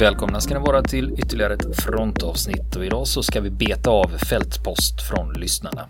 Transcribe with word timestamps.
Välkomna 0.00 0.40
ska 0.40 0.54
ni 0.54 0.60
vara 0.60 0.82
till 0.82 1.12
ytterligare 1.18 1.54
ett 1.54 1.76
frontavsnitt 1.76 2.76
och 2.76 2.84
idag 2.84 3.06
så 3.06 3.22
ska 3.22 3.40
vi 3.40 3.50
beta 3.50 3.90
av 3.90 4.08
fältpost 4.08 5.02
från 5.08 5.32
lyssnarna. 5.32 5.88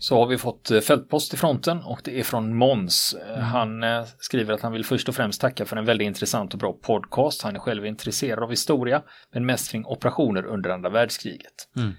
Så 0.00 0.16
har 0.18 0.26
vi 0.26 0.38
fått 0.38 0.70
eh, 0.70 0.80
fältpost 0.80 1.34
i 1.34 1.36
fronten 1.36 1.82
och 1.82 2.00
det 2.04 2.20
är 2.20 2.22
från 2.22 2.56
Måns. 2.56 3.16
Eh, 3.28 3.42
Han 3.42 3.82
eh, 3.82 4.04
skriver 4.18 4.54
att 4.54 4.62
han 4.62 4.72
vill 4.72 4.84
först 4.84 5.08
och 5.08 5.14
främst 5.14 5.40
tacka 5.40 5.64
för 5.64 5.76
en 5.76 5.84
väldigt 5.84 6.06
intressant 6.06 6.52
och 6.52 6.58
bra 6.58 6.72
podcast. 6.72 7.42
Han 7.42 7.56
är 7.56 7.60
själv 7.60 7.86
intresserad 7.86 8.42
av 8.42 8.50
historia, 8.50 9.02
men 9.32 9.46
mest 9.46 9.70
kring 9.70 9.86
operationer 9.86 10.46
under 10.46 10.70
andra 10.70 10.90
världskriget. 10.90 11.68
Mm. 11.76 11.92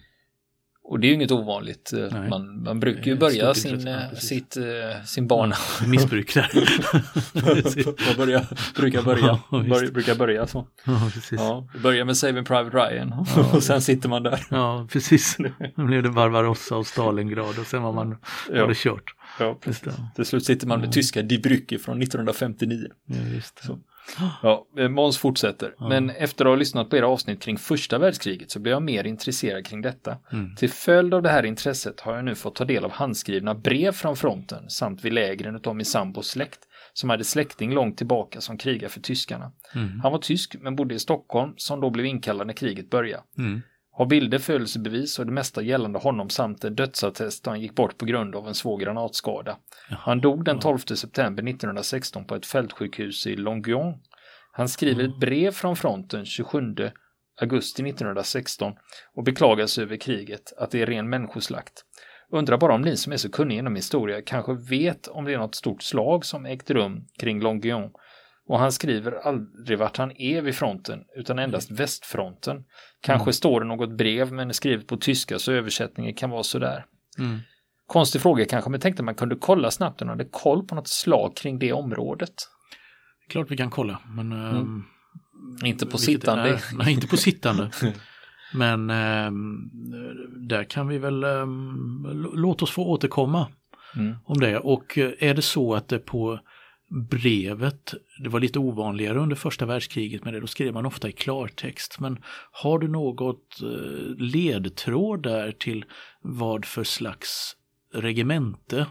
Och 0.90 1.00
det 1.00 1.08
är 1.08 1.10
ju 1.10 1.16
inget 1.16 1.32
ovanligt. 1.32 1.94
Eh, 1.94 2.00
Nej. 2.20 2.30
Man, 2.30 2.64
man 2.64 2.80
brukar 2.80 3.04
ju 3.06 3.16
börja 3.18 3.54
sin, 3.54 3.88
ja, 3.88 3.92
eh, 3.94 4.14
sitt, 4.18 4.58
eh, 4.58 5.04
sin 5.06 5.28
bana. 5.28 5.56
Missbruk 5.88 6.34
där. 6.34 6.50
Man 8.08 8.16
börjar, 8.18 8.46
brukar 8.76 9.02
börja, 9.02 9.40
Ja, 9.52 9.64
börja, 9.70 9.92
brukar 9.92 10.16
börja 10.16 10.48
så. 10.48 10.68
ja, 10.86 11.10
precis. 11.14 11.40
Ja, 11.40 11.68
börja 11.84 12.06
med 12.06 12.18
Saving 12.18 12.46
Private 12.46 12.78
Ryan 12.78 13.26
Ja, 13.36 13.52
och 13.56 13.64
sen 13.64 13.82
sitter 13.82 14.10
man 14.10 14.24
där. 14.24 14.40
Ja, 14.50 14.88
precis. 14.92 15.38
Nu 15.76 15.86
blev 15.86 16.04
det 16.04 16.10
Barbarossa 16.10 16.76
och 16.76 16.88
Stalingrad 16.88 17.60
och 17.60 17.66
sen 17.68 17.82
var 17.84 17.94
man 17.94 18.18
Ja. 18.54 18.62
var 18.62 18.68
det 18.68 18.78
kört. 18.78 19.14
Ja, 19.40 19.60
Just 19.66 19.84
det. 19.84 19.94
Till 20.16 20.26
slut 20.26 20.46
sitter 20.46 20.68
man 20.68 20.82
med 20.82 20.92
tyska 20.92 21.22
Die 21.22 21.40
Brücke 21.40 21.80
från 21.80 22.02
1959. 22.02 22.88
Ja. 23.06 23.78
Ja, 24.44 24.68
eh, 24.78 24.90
Måns 24.90 25.18
fortsätter. 25.18 25.74
Ja. 25.80 25.90
Men 25.90 26.10
efter 26.10 26.46
att 26.46 26.52
ha 26.52 26.56
lyssnat 26.56 26.90
på 26.90 26.98
era 26.98 27.08
avsnitt 27.08 27.42
kring 27.42 27.58
första 27.58 27.98
världskriget 27.98 28.52
så 28.52 28.60
blev 28.60 28.72
jag 28.72 28.84
mer 28.84 29.04
intresserad 29.04 29.66
kring 29.66 29.82
detta. 29.82 30.18
Mm. 30.32 30.56
Till 30.56 30.70
följd 30.70 31.14
av 31.14 31.22
det 31.22 31.30
här 31.30 31.46
intresset 31.46 32.00
har 32.00 32.16
jag 32.16 32.26
nu 32.26 32.36
fått 32.36 32.56
ta 32.56 32.66
del 32.66 32.86
av 32.86 32.92
handskrivna 32.92 33.56
brev 33.56 33.92
från 33.92 34.16
fronten 34.16 34.70
samt 34.70 35.06
vid 35.06 35.14
lägren 35.14 35.62
av 35.66 35.76
min 35.76 35.86
sambos 35.86 36.28
släkt 36.28 36.60
som 36.94 37.10
hade 37.10 37.24
släkting 37.24 37.74
långt 37.74 37.98
tillbaka 37.98 38.42
som 38.42 38.58
krigar 38.58 38.90
för 38.90 39.00
tyskarna. 39.00 39.52
Mm. 39.76 40.00
Han 40.00 40.12
var 40.12 40.20
tysk 40.20 40.56
men 40.62 40.76
bodde 40.76 40.96
i 40.96 41.00
Stockholm 41.00 41.54
som 41.58 41.82
då 41.82 41.90
blev 41.90 42.06
inkallad 42.06 42.48
när 42.48 42.54
kriget 42.54 42.90
började. 42.90 43.24
Mm. 43.38 43.62
Har 43.98 44.06
bilder, 44.06 44.40
födelsebevis 44.40 45.20
och 45.20 45.26
det 45.26 45.32
mesta 45.32 45.62
gällande 45.62 46.00
honom 46.00 46.30
samt 46.30 46.64
en 46.64 46.76
dödsattest 46.76 47.44
då 47.44 47.50
han 47.50 47.62
gick 47.62 47.76
bort 47.76 47.98
på 47.98 48.06
grund 48.06 48.36
av 48.36 48.48
en 48.48 48.56
svår 48.56 48.78
granatskada. 48.78 49.58
Han 49.90 50.22
dog 50.22 50.46
den 50.46 50.60
12 50.60 50.78
september 50.78 51.44
1916 51.50 52.26
på 52.26 52.36
ett 52.36 52.46
fältsjukhus 52.46 53.28
i 53.28 53.36
Longuyon. 53.36 53.94
Han 54.52 54.70
skriver 54.70 55.04
ett 55.04 55.20
brev 55.20 55.52
från 55.52 55.76
fronten 55.76 56.26
27 56.26 56.60
augusti 57.42 57.90
1916 57.90 58.74
och 59.16 59.24
beklagar 59.24 59.66
sig 59.66 59.84
över 59.84 59.98
kriget, 59.98 60.54
att 60.58 60.72
det 60.72 60.82
är 60.82 60.86
ren 60.86 61.10
människoslakt. 61.10 61.74
Undrar 62.32 62.58
bara 62.58 62.74
om 62.74 62.82
ni 62.82 62.98
som 62.98 63.14
är 63.14 63.18
så 63.18 63.32
kunniga 63.32 63.60
inom 63.60 63.76
historia 63.76 64.22
kanske 64.22 64.54
vet 64.70 65.08
om 65.08 65.26
det 65.26 65.34
är 65.34 65.38
något 65.38 65.56
stort 65.56 65.84
slag 65.84 66.26
som 66.26 66.46
ägt 66.46 66.72
rum 66.72 67.06
kring 67.20 67.42
Longuyon. 67.42 67.92
Och 68.48 68.60
han 68.60 68.72
skriver 68.72 69.12
aldrig 69.12 69.78
vart 69.80 69.98
han 69.98 70.12
är 70.22 70.42
vid 70.42 70.56
fronten, 70.56 71.00
utan 71.16 71.40
endast 71.40 71.72
västfronten. 71.72 72.64
Kanske 73.02 73.34
står 73.34 73.60
det 73.62 73.66
något 73.68 73.98
brev 73.98 74.32
men 74.34 74.50
är 74.50 74.54
skrivet 74.54 74.88
på 74.88 74.98
tyska 74.98 75.40
så 75.40 75.52
översättningen 75.52 76.14
kan 76.14 76.30
vara 76.30 76.44
sådär. 76.44 76.86
Mm. 77.20 77.40
Konstig 77.88 78.22
fråga 78.22 78.46
kanske, 78.46 78.70
men 78.70 78.80
tänkte 78.80 79.04
man 79.04 79.16
kunde 79.16 79.36
kolla 79.36 79.72
snabbt 79.72 80.02
om 80.02 80.08
man 80.08 80.18
hade 80.20 80.30
koll 80.32 80.66
på 80.68 80.76
något 80.76 80.88
slag 80.88 81.36
kring 81.36 81.60
det 81.60 81.74
området. 81.74 82.34
Klart 83.30 83.52
vi 83.52 83.58
kan 83.58 83.70
kolla, 83.70 84.00
men... 84.16 84.32
ehm, 84.32 84.84
Inte 85.66 85.86
på 85.86 85.98
sittande. 85.98 86.50
är- 86.50 86.78
nej, 86.78 86.94
inte 86.94 87.08
på 87.08 87.18
sittande. 87.18 87.72
Men 88.54 88.90
ehm, 88.90 89.70
där 90.48 90.64
kan 90.64 90.88
vi 90.88 90.98
väl, 90.98 91.24
l- 91.24 92.32
låt 92.34 92.62
oss 92.62 92.72
få 92.72 92.86
återkomma 92.86 93.48
Mm. 93.96 94.16
om 94.26 94.40
det. 94.40 94.58
Och 94.60 94.98
eh, 94.98 95.12
är 95.20 95.34
det 95.34 95.42
så 95.42 95.76
att 95.76 95.88
det 95.88 96.00
på 96.00 96.40
brevet, 96.90 97.94
det 98.24 98.30
var 98.30 98.40
lite 98.40 98.60
ovanligare 98.60 99.20
under 99.20 99.36
första 99.36 99.66
världskriget 99.66 100.26
med 100.26 100.34
det, 100.34 100.40
då 100.40 100.48
skrev 100.48 100.74
man 100.74 100.86
ofta 100.86 101.10
i 101.10 101.12
klartext. 101.12 102.00
Men 102.00 102.20
har 102.52 102.80
du 102.80 102.88
något 102.88 103.62
eh, 103.62 104.16
ledtråd 104.18 105.24
där 105.24 105.52
till 105.52 105.86
vad 106.22 106.66
för 106.66 106.84
slags 106.84 107.56
regemente 107.94 108.86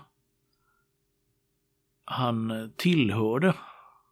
han 2.05 2.51
eh, 2.51 2.69
tillhörde? 2.77 3.55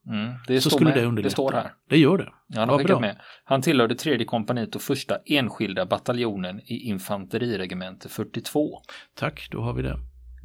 Mm. 0.06 0.34
Det, 0.46 0.60
Så 0.60 0.70
skulle 0.70 0.90
med. 0.90 0.98
det 0.98 1.04
underlätta. 1.06 1.28
det 1.28 1.30
står 1.30 1.52
här. 1.52 1.72
Det 1.88 1.98
gör 1.98 2.18
det. 2.18 2.32
Ja, 2.46 2.66
Vad 2.66 2.86
bra. 2.86 3.00
med. 3.00 3.20
Han 3.44 3.62
tillhörde 3.62 3.94
tredje 3.94 4.26
kompaniet 4.26 4.74
och 4.76 4.82
första 4.82 5.18
enskilda 5.26 5.86
bataljonen 5.86 6.60
i 6.60 6.88
infanteriregemente 6.88 8.08
42. 8.08 8.82
Tack, 9.14 9.48
då 9.50 9.60
har 9.60 9.72
vi 9.72 9.82
det. 9.82 9.98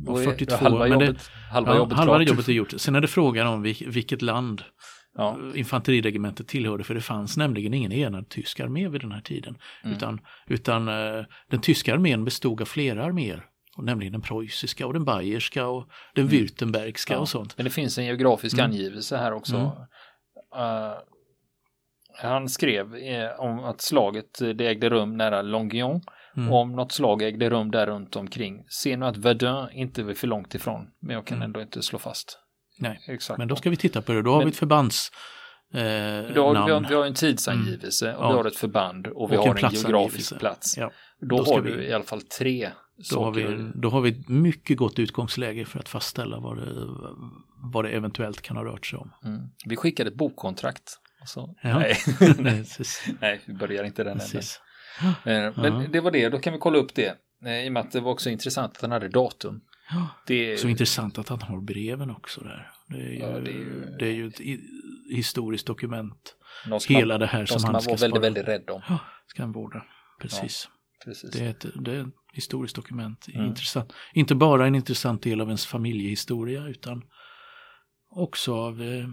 Är 0.08 0.24
42, 0.24 0.56
halva 0.56 0.80
men 0.88 1.00
det- 1.00 1.06
jobbet, 1.06 1.30
halva 1.52 1.72
Ja, 1.72 1.78
jobbet 1.78 1.98
halva 1.98 2.22
jobbet 2.24 2.48
är 2.48 2.54
gjort. 2.54 2.74
Sen 2.78 2.96
är 2.96 3.02
det 3.02 3.08
frågan 3.08 3.48
om 3.48 3.66
vil- 3.66 3.90
vilket 3.90 4.22
land 4.22 4.64
Ja. 5.18 5.38
infanteriregementet 5.56 6.48
tillhörde, 6.48 6.84
för 6.84 6.94
det 6.94 7.02
fanns 7.02 7.38
nämligen 7.38 7.74
ingen 7.74 7.92
enad 7.92 8.30
tysk 8.30 8.60
armé 8.60 8.88
vid 8.88 9.02
den 9.02 9.12
här 9.12 9.22
tiden. 9.22 9.58
Mm. 9.84 9.96
Utan, 9.98 10.20
utan 10.48 10.88
eh, 10.88 11.26
den 11.50 11.62
tyska 11.62 11.94
armén 11.94 12.26
bestod 12.26 12.62
av 12.62 12.66
flera 12.66 13.04
arméer, 13.06 13.46
och 13.78 13.84
nämligen 13.84 14.12
den 14.14 14.22
preussiska 14.22 14.88
och 14.88 14.94
den 14.94 15.06
bayerska 15.06 15.68
och 15.68 15.88
den 16.16 16.28
württembergska 16.28 17.14
Mm. 17.14 17.18
Ja. 17.18 17.22
och 17.22 17.30
sånt. 17.30 17.58
Men 17.58 17.64
det 17.64 17.70
finns 17.70 17.98
en 17.98 18.06
geografisk 18.06 18.54
Mm. 18.60 18.66
angivelse 18.72 19.18
här 19.18 19.34
också. 19.34 19.56
Mm. 19.56 19.68
Eh, 20.56 20.94
han 22.22 22.50
skrev 22.50 22.96
eh, 22.96 23.40
om 23.40 23.60
att 23.60 23.82
slaget 23.82 24.42
eh, 24.42 24.50
det 24.50 24.68
ägde 24.68 24.90
rum 24.90 25.18
nära 25.18 25.42
Longuyon 25.42 26.02
Mm. 26.42 26.54
Om 26.54 26.72
något 26.72 26.92
slag 26.92 27.22
ägde 27.22 27.50
rum 27.50 27.72
där 27.72 27.88
runt 27.88 28.16
omkring. 28.16 28.64
Ser 28.84 28.98
nu 28.98 29.06
att 29.06 29.18
Verdun 29.18 29.68
inte 29.72 30.02
är 30.02 30.14
för 30.14 30.28
långt 30.28 30.56
ifrån. 30.56 30.88
Men 31.02 31.16
jag 31.16 31.26
kan 31.26 31.38
Mm. 31.38 31.46
ändå 31.46 31.62
inte 31.62 31.82
slå 31.82 32.00
fast. 32.00 32.40
Nej, 32.80 33.00
Exakt. 33.08 33.38
men 33.38 33.48
då 33.48 33.56
ska 33.56 33.70
vi 33.70 33.76
titta 33.76 34.02
på 34.02 34.12
det. 34.12 34.22
Då 34.22 34.32
har 34.32 34.38
Men- 34.38 34.46
vi 34.48 34.52
ett 34.52 34.58
förbands 34.58 35.12
eh, 35.74 35.80
Då 35.80 35.84
har, 35.84 36.32
vi, 36.66 36.72
har, 36.72 36.86
vi 36.90 36.96
har 36.96 37.06
en 37.06 37.14
tidsangivelse 37.14 38.16
och 38.16 38.26
Ja. 38.26 38.30
vi 38.32 38.38
har 38.38 38.46
ett 38.46 38.56
förband 38.58 39.08
och 39.08 39.32
vi 39.32 39.38
Och 39.38 39.42
en 39.44 39.48
har 39.48 39.48
en 39.48 39.56
platsangivelse. 39.56 39.90
geografisk 39.92 40.40
plats. 40.40 40.78
Ja, 40.78 40.92
Då, 41.22 41.28
då 41.38 41.44
har 41.54 41.62
vi- 41.62 41.72
du 41.72 41.84
i 41.84 41.94
alla 41.94 42.04
fall 42.04 42.22
tre 42.22 42.70
då, 43.12 43.24
har 43.24 43.32
vi, 43.32 43.72
då 43.76 43.90
har 43.90 44.02
vi 44.02 44.10
ett 44.10 44.30
mycket 44.30 44.78
gott 44.78 45.00
utgångsläge 45.00 45.66
för 45.66 45.80
att 45.80 45.90
fastställa 45.90 46.40
vad 46.40 46.58
det, 46.58 46.74
vad 47.74 47.86
det 47.86 47.90
eventuellt 47.90 48.42
kan 48.42 48.58
ha 48.58 48.64
rört 48.64 48.86
sig 48.86 49.00
om. 49.00 49.12
Mm. 49.26 49.42
Vi 49.66 49.76
skickar 49.76 50.06
ett 50.06 50.16
bokkontrakt. 50.16 50.84
Så, 51.26 51.56
Ja. 51.64 51.80
nej. 51.80 51.98
Nej, 53.22 53.42
vi 53.46 53.54
börjar 53.54 53.84
inte 53.84 54.04
den 54.04 54.12
änden. 54.20 54.42
Eh, 55.04 55.14
Men 55.24 55.82
Ja. 55.82 55.88
det 55.92 56.00
var 56.00 56.12
det, 56.12 56.30
då 56.30 56.40
kan 56.40 56.54
vi 56.54 56.60
kolla 56.60 56.78
upp 56.78 56.96
det. 56.96 57.16
Eh, 57.46 57.66
I 57.66 57.70
och 57.70 57.74
med 57.74 57.82
att 57.82 57.92
det 57.92 58.00
var 58.00 58.12
också 58.12 58.30
intressant 58.30 58.76
att 58.76 58.82
han 58.82 58.92
hade 58.92 59.10
datum. 59.10 59.62
Ja. 59.92 60.08
Det, 60.28 60.58
Så 60.60 60.68
intressant 60.68 61.18
att 61.18 61.30
han 61.30 61.42
har 61.42 61.62
breven 61.62 62.10
också 62.12 62.42
där. 62.42 62.72
Det 62.88 62.96
är 62.98 63.10
ju, 63.12 63.20
Ja, 63.20 63.28
det 63.28 63.42
det 64.00 64.06
är 64.06 64.10
är 64.10 64.14
ju... 64.14 64.22
ju- 64.24 64.28
ett 64.28 64.40
historiskt 65.16 65.68
dokument. 65.68 66.36
Hela 66.88 67.18
det 67.18 67.26
här 67.28 67.46
som 67.46 67.60
som 67.60 67.74
han 67.74 67.82
ska 67.82 67.92
var 67.92 67.98
väldigt, 67.98 68.24
väldigt 68.24 68.48
rädd 68.48 68.70
om. 68.70 68.82
Ja, 68.90 69.00
ska 69.28 69.44
han 69.44 69.52
vårda. 69.52 69.86
Precis. 70.22 70.70
Precis. 71.06 71.32
Det, 71.32 71.46
är 71.46 71.50
ett, 71.50 71.66
det 71.86 71.92
är 71.96 72.02
ett 72.02 72.14
historiskt 72.34 72.76
dokument. 72.76 73.26
Mm. 73.34 73.46
Intressant. 73.48 73.94
Inte 74.14 74.36
bara 74.36 74.68
en 74.68 74.76
intressant 74.76 75.22
del 75.24 75.42
av 75.42 75.48
ens 75.48 75.66
familjehistoria 75.66 76.68
utan 76.68 77.04
också 78.10 78.56
av 78.56 78.82
eh, 78.82 79.08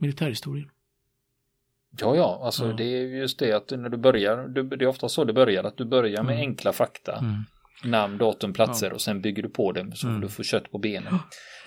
militärhistorien. 0.00 0.70
Ja, 2.00 2.16
ja, 2.16 2.40
alltså 2.44 2.66
Ja. 2.66 2.72
det 2.72 2.84
är 2.84 3.02
just 3.02 3.38
det 3.38 3.52
att 3.52 3.70
när 3.70 3.88
du 3.88 3.96
börjar, 3.96 4.48
du, 4.48 4.62
det 4.62 4.84
är 4.84 4.88
ofta 4.88 5.08
så 5.08 5.24
det 5.24 5.32
börjar, 5.32 5.64
att 5.64 5.76
du 5.76 5.84
börjar 5.84 6.22
med 6.22 6.34
Mm. 6.34 6.48
enkla 6.48 6.72
fakta, 6.72 7.18
Mm. 7.18 7.42
namn, 7.84 8.18
datum, 8.18 8.52
platser 8.52 8.92
och 8.92 9.00
sen 9.00 9.20
bygger 9.20 9.42
du 9.42 9.48
på 9.48 9.72
det 9.72 9.90
så 9.96 10.06
får 10.06 10.08
Mm. 10.08 10.20
du 10.20 10.28
få 10.28 10.42
kött 10.42 10.70
på 10.72 10.78
benen. 10.78 11.14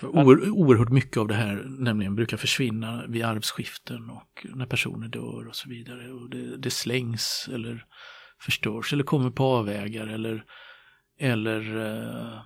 Oer, 0.02 0.50
oerhört 0.50 0.88
mycket 0.88 1.16
av 1.16 1.28
det 1.28 1.34
här 1.34 1.64
nämligen 1.78 2.14
brukar 2.14 2.36
försvinna 2.36 3.04
vid 3.08 3.24
arvsskiften 3.24 4.10
och 4.10 4.46
när 4.56 4.66
personer 4.66 5.08
dör 5.08 5.48
och 5.48 5.56
så 5.56 5.68
vidare. 5.68 6.12
Och 6.12 6.30
det, 6.30 6.56
det 6.56 6.70
slängs 6.70 7.48
eller 7.54 7.84
förstörs 8.44 8.92
eller 8.92 9.04
kommer 9.04 9.30
på 9.30 9.44
avvägar 9.44 10.06
eller, 10.06 10.44
eller 11.20 11.80
eh, 11.86 12.40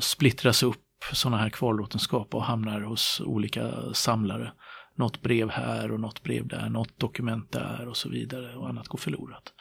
splittras 0.00 0.62
upp 0.62 0.80
sådana 1.12 1.36
här 1.36 1.48
kvarlåtenskap 1.50 2.34
och 2.34 2.44
hamnar 2.44 2.80
hos 2.80 3.20
olika 3.24 3.70
samlare. 3.92 4.52
Något 4.94 5.22
brev 5.22 5.50
här 5.50 5.90
och 5.92 6.00
något 6.00 6.22
brev 6.22 6.46
där, 6.48 6.68
något 6.68 6.98
dokument 7.00 7.52
där 7.52 7.88
och 7.88 7.96
så 7.96 8.08
vidare 8.08 8.56
och 8.56 8.68
annat 8.68 8.88
går 8.88 8.98
förlorat. 8.98 9.52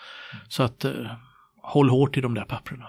Så 0.47 0.63
att 0.63 0.85
eh, 0.85 1.11
håll 1.61 1.89
hårt 1.89 2.17
i 2.17 2.21
de 2.21 2.33
där 2.33 2.45
papperna. 2.45 2.87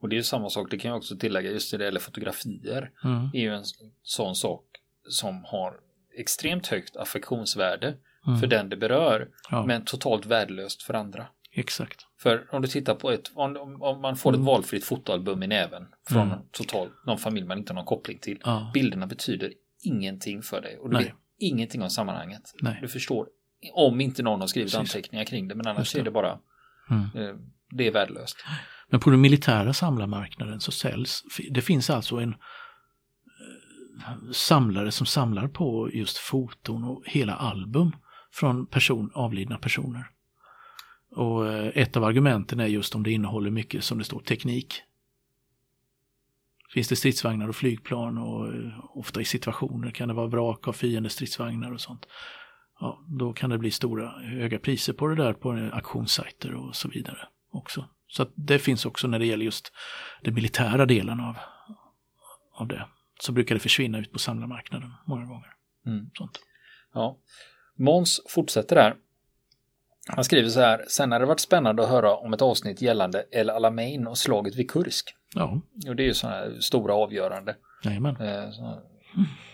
Och 0.00 0.08
det 0.08 0.14
är 0.14 0.18
ju 0.18 0.22
samma 0.22 0.50
sak, 0.50 0.70
det 0.70 0.78
kan 0.78 0.88
jag 0.88 0.98
också 0.98 1.16
tillägga, 1.16 1.50
just 1.50 1.78
det 1.78 1.84
gäller 1.84 2.00
fotografier, 2.00 2.90
Mm. 3.04 3.30
är 3.34 3.40
ju 3.40 3.54
en 3.54 3.64
sån 4.02 4.34
sak 4.34 4.64
som 5.08 5.44
har 5.44 5.74
extremt 6.18 6.66
högt 6.66 6.96
affektionsvärde 6.96 7.96
Mm. 8.26 8.40
för 8.40 8.46
den 8.46 8.68
det 8.68 8.76
berör, 8.76 9.28
Ja, 9.50 9.66
men 9.66 9.84
totalt 9.84 10.26
värdelöst 10.26 10.82
för 10.82 10.94
andra. 10.94 11.26
exakt. 11.52 12.06
För 12.18 12.46
om 12.54 12.62
du 12.62 12.68
tittar 12.68 12.94
på 12.94 13.10
ett, 13.10 13.30
om, 13.34 13.82
om- 13.82 14.00
man 14.00 14.16
får 14.16 14.30
ett 14.30 14.34
Mm. 14.36 14.46
valfritt 14.46 14.84
fotoalbum 14.84 15.42
i 15.42 15.46
näven 15.46 15.86
från 16.08 16.22
Mm. 16.26 16.38
totalt 16.50 16.92
någon 17.06 17.18
familj 17.18 17.46
man 17.46 17.58
inte 17.58 17.72
har 17.72 17.74
någon 17.74 17.84
koppling 17.84 18.18
till. 18.18 18.38
Ja. 18.44 18.70
Bilderna 18.74 19.06
betyder 19.06 19.52
ingenting 19.82 20.42
för 20.42 20.60
dig 20.60 20.78
och 20.78 20.90
du 20.90 20.96
Nej. 20.96 21.04
vet 21.04 21.14
ingenting 21.38 21.82
om 21.82 21.90
sammanhanget. 21.90 22.42
Nej. 22.62 22.78
Du 22.82 22.88
förstår 22.88 23.28
om 23.74 24.00
inte 24.00 24.22
någon 24.22 24.40
har 24.40 24.46
skrivit 24.46 24.72
Precis. 24.72 24.94
anteckningar 24.94 25.24
kring 25.24 25.48
det, 25.48 25.54
men 25.54 25.66
annars 25.66 25.92
det. 25.92 26.00
är 26.00 26.04
det 26.04 26.10
bara 26.10 26.38
Mm. 26.90 27.02
eh, 27.28 27.34
det 27.70 27.86
är 27.86 27.92
värdelöst. 27.92 28.36
Men 28.88 29.00
på 29.00 29.10
den 29.10 29.20
militära 29.20 29.72
samlarmarknaden 29.72 30.60
så 30.60 30.72
säljs, 30.72 31.22
det 31.50 31.62
finns 31.62 31.90
alltså 31.90 32.16
en 32.16 32.30
eh, 32.30 32.36
samlare 34.32 34.90
som 34.92 35.06
samlar 35.06 35.48
på 35.48 35.90
just 35.92 36.18
foton 36.18 36.84
och 36.84 37.02
hela 37.06 37.34
album 37.34 37.92
från 38.32 38.66
person, 38.66 39.10
avlidna 39.14 39.58
personer. 39.58 40.06
Och 41.10 41.52
eh, 41.52 41.70
ett 41.74 41.96
av 41.96 42.04
argumenten 42.04 42.60
är 42.60 42.66
just 42.66 42.94
om 42.94 43.02
det 43.02 43.10
innehåller 43.12 43.50
mycket 43.50 43.84
som 43.84 43.98
det 43.98 44.04
står 44.04 44.20
teknik. 44.20 44.74
Finns 46.74 46.88
det 46.88 46.96
stridsvagnar 46.96 47.48
och 47.48 47.56
flygplan 47.56 48.18
och 48.18 48.54
eh, 48.54 48.96
ofta 48.96 49.20
i 49.20 49.24
situationer 49.24 49.90
kan 49.90 50.08
det 50.08 50.14
vara 50.14 50.26
vrak 50.26 50.68
av 50.68 50.72
fiendestridsvagnar 50.72 51.72
och 51.72 51.80
sånt. 51.80 52.06
Ja, 52.80 53.04
då 53.18 53.32
kan 53.32 53.50
det 53.50 53.58
bli 53.58 53.70
stora 53.70 54.08
höga 54.08 54.58
priser 54.58 54.92
på 54.92 55.06
det 55.06 55.14
där 55.14 55.32
på 55.32 55.50
auktionssajter 55.72 56.54
och 56.54 56.76
så 56.76 56.88
vidare 56.88 57.18
också. 57.52 57.88
Så 58.08 58.26
det 58.34 58.58
finns 58.58 58.86
också 58.86 59.08
när 59.08 59.18
det 59.18 59.26
gäller 59.26 59.44
just 59.44 59.72
den 60.22 60.34
militära 60.34 60.86
delen 60.86 61.20
av, 61.20 61.36
av 62.52 62.68
det. 62.68 62.86
Så 63.20 63.32
brukar 63.32 63.54
det 63.54 63.60
försvinna 63.60 63.98
ut 63.98 64.12
på 64.12 64.18
samlarmarknaden 64.18 64.92
många 65.06 65.24
gånger. 65.24 65.52
Mm. 65.86 66.10
Sånt. 66.14 66.40
Ja. 66.94 67.18
Måns 67.78 68.20
fortsätter 68.28 68.76
där. 68.76 68.96
Han 70.08 70.24
skriver 70.24 70.48
så 70.48 70.60
här, 70.60 70.84
sen 70.88 71.12
har 71.12 71.20
det 71.20 71.26
varit 71.26 71.40
spännande 71.40 71.82
att 71.82 71.88
höra 71.88 72.16
om 72.16 72.32
ett 72.32 72.42
avsnitt 72.42 72.82
gällande 72.82 73.24
El 73.30 73.50
Alamein 73.50 74.06
och 74.06 74.18
slaget 74.18 74.56
vid 74.56 74.70
Kursk. 74.70 75.14
Ja, 75.36 75.60
Och 75.88 75.96
det 75.96 76.02
är 76.02 76.06
ju 76.06 76.14
sådana 76.14 76.36
här 76.36 76.60
stora 76.60 76.94
avgörande. 76.94 77.56
jajamän. 77.84 78.16
Eh, 78.16 78.50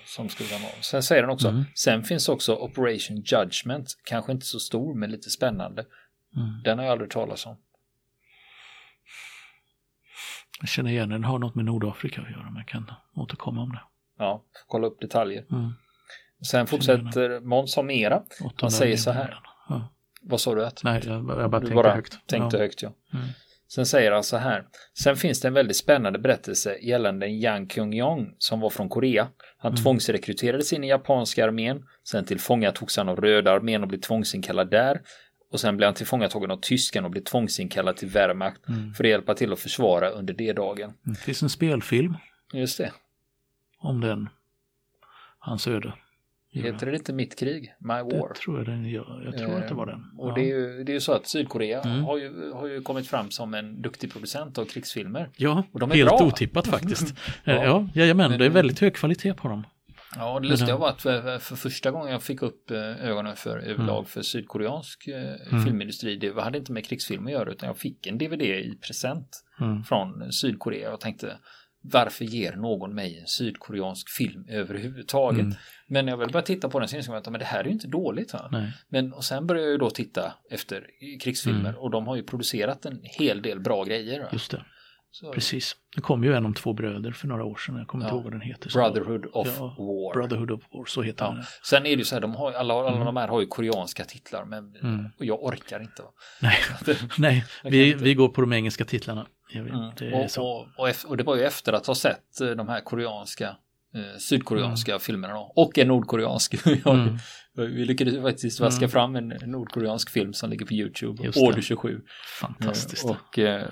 som 0.07 0.29
skulle 0.29 0.49
vara 0.51 0.61
mål. 0.63 0.71
Sen 0.83 1.03
säger 1.03 1.23
han 1.23 1.31
också, 1.31 1.49
Mm. 1.49 1.65
sen 1.75 2.03
finns 2.05 2.29
också 2.29 2.55
Operation 2.57 3.17
Judgment, 3.17 3.89
kanske 4.05 4.33
inte 4.33 4.47
så 4.47 4.59
stor 4.59 4.95
men 4.95 5.11
lite 5.11 5.31
spännande. 5.31 5.85
Mm. 6.37 6.63
Den 6.65 6.79
har 6.79 6.85
jag 6.85 6.93
aldrig 6.93 7.11
talat 7.11 7.47
om. 7.47 7.57
Jag 10.61 10.69
känner 10.69 10.91
igen 10.91 11.09
den, 11.09 11.25
har 11.25 11.39
något 11.39 11.55
med 11.55 11.65
Nordafrika 11.65 12.23
att 12.23 12.31
göra 12.31 12.43
men 12.45 12.57
jag 12.57 12.69
kan 12.69 12.93
återkomma 13.15 13.63
om 13.63 13.73
det. 13.73 13.81
Ja, 14.19 14.45
kolla 14.67 14.87
upp 14.87 15.01
detaljer. 15.01 15.45
Mm. 15.51 15.71
Sen 16.51 16.67
fortsätter 16.67 17.41
Måns 17.41 17.77
har 17.77 17.83
mera. 17.83 18.23
Han 18.57 18.71
säger 18.71 18.97
så 18.97 19.11
här. 19.11 19.39
Ja. 19.69 19.89
Vad 20.23 20.41
sa 20.41 20.55
du? 20.55 20.67
Att? 20.67 20.81
Nej, 20.85 21.03
jag, 21.07 21.15
jag 21.15 21.51
bara 21.51 21.61
Du 21.61 21.67
tänkte 21.67 21.75
bara 21.75 21.95
högt. 21.95 22.27
tänkte 22.27 22.57
ja. 22.57 22.63
högt 22.63 22.83
ja. 22.83 22.93
Mm. 23.15 23.27
Sen 23.75 23.87
säger 23.87 24.13
han 24.13 24.25
så 24.25 24.37
här. 24.37 24.65
Sen 24.99 25.17
finns 25.17 25.41
det 25.41 25.49
en 25.49 25.55
väldigt 25.55 25.77
spännande 25.77 26.19
berättelse 26.19 26.79
gällande 26.79 27.27
Yang 27.29 27.67
Kyung-Yong 27.69 28.35
som 28.39 28.61
var 28.61 28.71
från 28.71 28.89
Korea. 28.89 29.29
Han 29.59 29.73
Mm. 29.73 29.83
tvångsrekryterades 29.83 30.73
in 30.73 30.85
i 30.85 30.89
japanska 30.89 31.45
armén. 31.45 31.85
Sen 32.09 32.25
tillfångatogs 32.25 32.97
han 32.97 33.09
av 33.09 33.21
röda 33.21 33.53
armén 33.53 33.83
och 33.83 33.89
blev 33.89 34.01
tvångsinkallad 34.01 34.71
där. 34.71 35.01
Och 35.53 35.61
sen 35.61 35.77
blev 35.77 35.87
han 35.87 35.95
tillfångatagen 35.95 36.51
av 36.51 36.57
tyskan 36.57 37.05
och 37.05 37.11
blev 37.11 37.23
tvångsinkallad 37.23 37.97
till 37.97 38.09
Wehrmacht 38.09 38.69
Mm. 38.69 38.95
för 38.95 39.05
att 39.05 39.11
hjälpa 39.11 39.35
till 39.35 39.53
att 39.53 39.61
försvara 39.61 40.09
under 40.11 40.35
D-dagen. 40.35 40.93
Det 41.03 41.15
finns 41.19 41.43
en 41.43 41.51
spelfilm 41.51 42.17
Just 42.53 42.79
det. 42.79 42.93
om 43.79 44.01
den, 44.01 44.29
hans 45.39 45.69
öde. 45.69 45.93
Heter 46.53 46.87
det 46.87 46.97
inte 46.97 47.13
Mitt 47.13 47.39
krig? 47.39 47.75
My 47.79 47.95
det 47.95 48.03
War? 48.03 48.33
tror 48.35 48.59
jag 48.59 48.67
den 48.67 48.85
gör. 48.85 49.23
Jag 49.25 49.39
tror 49.39 49.59
att 49.63 49.69
det 49.69 49.75
var 49.75 49.87
den. 49.87 50.01
Och 50.19 50.29
ja. 50.31 50.35
det 50.35 50.41
är 50.41 50.45
ju, 50.59 50.85
det 50.85 50.93
är 50.93 50.95
ju 50.95 51.01
så 51.01 51.13
att 51.13 51.27
Sydkorea 51.27 51.81
Mm. 51.81 52.05
har, 52.05 52.19
ju, 52.19 52.53
har 52.53 52.67
ju 52.67 52.81
kommit 52.83 53.07
fram 53.09 53.31
som 53.31 53.55
en 53.55 53.83
duktig 53.83 54.13
producent 54.13 54.59
av 54.59 54.65
krigsfilmer. 54.65 55.31
Ja, 55.37 55.65
Och 55.73 55.81
de 55.81 55.91
är 55.91 55.95
helt 55.95 56.09
bra. 56.09 56.27
otippat 56.27 56.67
faktiskt. 56.77 57.15
Ja. 57.45 57.53
ja, 57.53 57.65
ja 57.65 57.89
jajamän, 57.95 58.31
Men- 58.31 58.39
det 58.39 58.45
är 58.47 58.51
väldigt 58.51 58.79
hög 58.81 58.95
kvalitet 58.95 59.35
på 59.35 59.49
dem. 59.49 59.67
Ja, 60.17 60.41
det 60.41 60.49
lustiga 60.49 60.71
Men, 60.73 60.81
var 60.81 60.89
att 60.89 61.03
för, 61.03 61.39
för 61.39 61.57
första 61.57 61.91
gången 61.91 62.13
jag 62.13 62.23
fick 62.23 62.43
upp 62.43 62.71
eh, 62.71 63.07
ögonen 63.09 63.37
för 63.37 63.59
överlag 63.59 63.97
Mm. 63.99 64.05
för 64.05 64.23
sydkoreansk 64.23 65.09
eh, 65.09 65.61
filmindustri, 65.65 66.17
det 66.17 66.43
hade 66.43 66.59
inte 66.59 66.73
med 66.73 66.85
krigsfilm 66.85 67.27
att 67.27 67.33
göra 67.33 67.51
utan 67.51 67.67
jag 67.67 67.77
fick 67.79 68.07
en 68.07 68.19
DVD 68.19 68.43
i 68.43 68.79
present 68.87 69.45
Mm. 69.61 69.85
från 69.85 70.33
Sydkorea 70.33 70.93
och 70.93 71.01
tänkte 71.01 71.37
varför 71.83 72.25
ger 72.25 72.57
någon 72.57 72.95
mig 72.95 73.19
en 73.21 73.27
sydkoreansk 73.27 74.11
film 74.11 74.45
överhuvudtaget? 74.49 75.41
Mm. 75.41 75.55
Men 75.87 76.09
jag 76.09 76.17
vill 76.17 76.31
bara 76.31 76.43
titta 76.43 76.69
på 76.69 76.79
den 76.79 76.89
så 76.89 76.97
insåg 76.97 77.15
jag 77.15 77.21
att 77.21 77.31
men 77.31 77.39
det 77.39 77.45
här 77.45 77.61
är 77.61 77.65
ju 77.65 77.71
inte 77.71 77.89
dåligt. 77.89 78.33
Va? 78.33 78.49
Nej. 78.53 78.73
Men 78.89 79.13
och 79.13 79.25
sen 79.25 79.47
började 79.47 79.67
jag 79.67 79.73
ju 79.73 79.79
då 79.79 79.91
titta 79.91 80.35
efter 80.51 80.87
krigsfilmer 81.21 81.61
Mm. 81.71 81.81
och 81.81 81.91
de 81.91 82.07
har 82.07 82.17
ju 82.17 82.23
producerat 82.23 82.87
en 82.87 83.01
hel 83.03 83.43
del 83.43 83.61
bra 83.61 83.85
grejer. 83.85 84.21
Va? 84.21 84.29
Just 84.33 84.51
det, 84.51 84.65
precis. 85.35 85.77
Det 85.95 86.01
kom 86.01 86.25
ju 86.25 86.35
en 86.35 86.47
om 86.47 86.55
två 86.55 86.73
bröder 86.73 87.13
för 87.13 87.29
några 87.29 87.45
år 87.45 87.57
sedan. 87.57 87.77
Jag 87.77 87.87
kommer 87.87 88.05
inte 88.05 88.13
Ja. 88.13 88.17
ihåg 88.17 88.25
vad 88.25 88.33
den 88.33 88.41
heter. 88.41 88.71
Brotherhood 88.71 89.27
of 89.33 89.49
Ja, 89.59 89.75
War. 89.79 90.15
Brotherhood 90.15 90.51
of 90.51 90.63
War, 90.73 90.85
så 90.85 91.03
heter 91.03 91.25
Ja. 91.25 91.31
den. 91.31 91.45
Sen 91.63 91.79
är 91.87 91.91
det 91.91 91.99
ju 91.99 92.05
så 92.05 92.15
här, 92.15 92.21
de 92.21 92.35
har, 92.35 92.53
alla, 92.53 92.75
alla 92.75 92.93
Mm. 92.93 93.05
de 93.05 93.17
här 93.17 93.29
har 93.29 93.41
ju 93.41 93.47
koreanska 93.47 94.05
titlar 94.05 94.45
men 94.45 94.77
Mm. 94.77 95.05
jag 95.19 95.45
orkar 95.45 95.81
inte. 95.81 96.03
Va? 96.03 96.09
Nej, 96.41 96.57
nej 97.19 97.45
vi, 97.65 97.93
inte. 97.93 98.05
vi 98.05 98.15
går 98.15 98.29
på 98.29 98.41
de 98.41 98.53
engelska 98.53 98.85
titlarna. 98.85 99.27
Vet, 99.55 99.57
Mm. 99.73 99.91
det 99.99 100.39
Och, 100.39 100.61
och, 100.61 100.67
och, 100.77 100.91
och 101.07 101.17
det 101.17 101.23
var 101.25 101.37
ju 101.37 101.43
efter 101.43 101.73
att 101.73 101.87
ha 101.87 101.95
sett 101.95 102.41
eh, 102.41 102.49
de 102.51 102.69
här 102.69 102.81
koreanska 102.81 103.57
eh, 103.95 104.19
sydkoreanska 104.19 104.99
filmerna 104.99 105.35
då. 105.35 105.53
och 105.57 105.79
en 105.79 105.89
nordkoreansk. 105.89 106.55
Jag- 106.85 106.95
Mm. 106.99 107.17
Vi 107.75 107.85
lyckades 107.85 108.17
faktiskt 108.23 108.61
vaska 108.61 108.79
Mm. 108.85 108.91
fram 108.91 109.17
en 109.17 109.29
nordkoreansk 109.29 110.11
film 110.11 110.33
som 110.33 110.51
ligger 110.51 110.67
på 110.67 110.73
YouTube, 110.75 111.25
Just. 111.25 111.39
Order 111.39 111.61
27. 111.61 112.01
Fantastiskt. 112.41 113.05
Eh, 113.05 113.11
Och, 113.11 113.39
eh, 113.39 113.69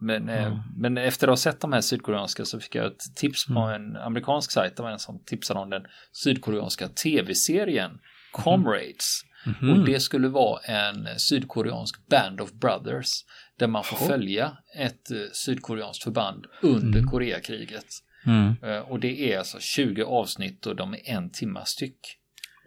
men, 0.00 0.28
eh, 0.28 0.44
Mm. 0.44 0.58
men 0.76 0.98
efter 0.98 1.26
att 1.28 1.30
ha 1.30 1.36
sett 1.36 1.60
de 1.60 1.72
här 1.72 1.80
sydkoreanska 1.80 2.44
så 2.44 2.60
fick 2.60 2.74
jag 2.74 2.86
ett 2.86 3.00
tips 3.16 3.46
på 3.46 3.58
Mm. 3.60 3.74
en 3.74 3.96
amerikansk 3.96 4.50
sajt. 4.52 4.76
Det 4.76 4.82
var 4.82 4.90
en 4.90 4.98
som 4.98 5.22
tipsade 5.26 5.60
om 5.60 5.70
den 5.70 5.82
sydkoreanska 6.12 6.88
tv-serien 6.88 7.90
Comrades. 8.32 9.20
Mhm. 9.46 9.70
Och 9.72 9.86
det 9.86 10.00
skulle 10.00 10.28
vara 10.28 10.60
en 10.60 11.18
sydkoreansk 11.18 12.08
Band 12.08 12.40
of 12.40 12.52
Brothers. 12.52 13.10
Där 13.58 13.66
man 13.66 13.84
får 13.84 13.98
Jaha. 14.00 14.08
följa 14.08 14.56
ett 14.78 15.10
eh, 15.10 15.16
sydkoreanskt 15.32 16.04
förband 16.04 16.46
under 16.62 16.98
Mm. 16.98 17.10
Koreakriget. 17.10 17.86
Mm. 18.26 18.54
Eh, 18.62 18.78
Och 18.80 19.00
det 19.00 19.32
är 19.32 19.38
alltså 19.38 19.58
20 19.60 20.02
avsnitt 20.04 20.66
och 20.66 20.76
de 20.76 20.94
är 20.94 21.00
en 21.04 21.30
timma 21.30 21.64
styck. 21.64 21.98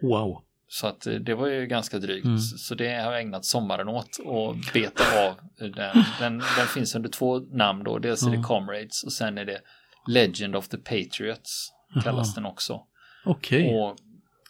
Wow. 0.02 0.42
Så 0.68 0.86
att 0.86 1.06
eh, 1.06 1.14
det 1.14 1.34
var 1.34 1.46
ju 1.46 1.66
ganska 1.66 1.98
drygt. 1.98 2.24
Mm. 2.24 2.38
Så 2.38 2.74
det 2.74 2.88
har 2.88 3.12
jag 3.12 3.20
ägnat 3.20 3.44
sommaren 3.44 3.88
åt 3.88 4.18
och 4.24 4.56
beta 4.74 5.28
av 5.28 5.34
den. 5.58 6.04
Den, 6.20 6.38
den 6.38 6.66
finns 6.74 6.94
under 6.94 7.08
två 7.08 7.38
namn 7.38 7.84
då. 7.84 7.98
Dels 7.98 8.22
är 8.26 8.30
det. 8.30 8.42
Comrades 8.42 9.02
och 9.04 9.12
sen 9.12 9.38
är 9.38 9.44
det 9.44 9.60
Legend 10.08 10.56
of 10.56 10.68
the 10.68 10.76
Patriots 10.76 11.72
kallas 12.04 12.26
Jaha. 12.28 12.34
den 12.34 12.46
också. 12.46 12.80
Okej. 13.24 13.74
Och, 13.74 13.96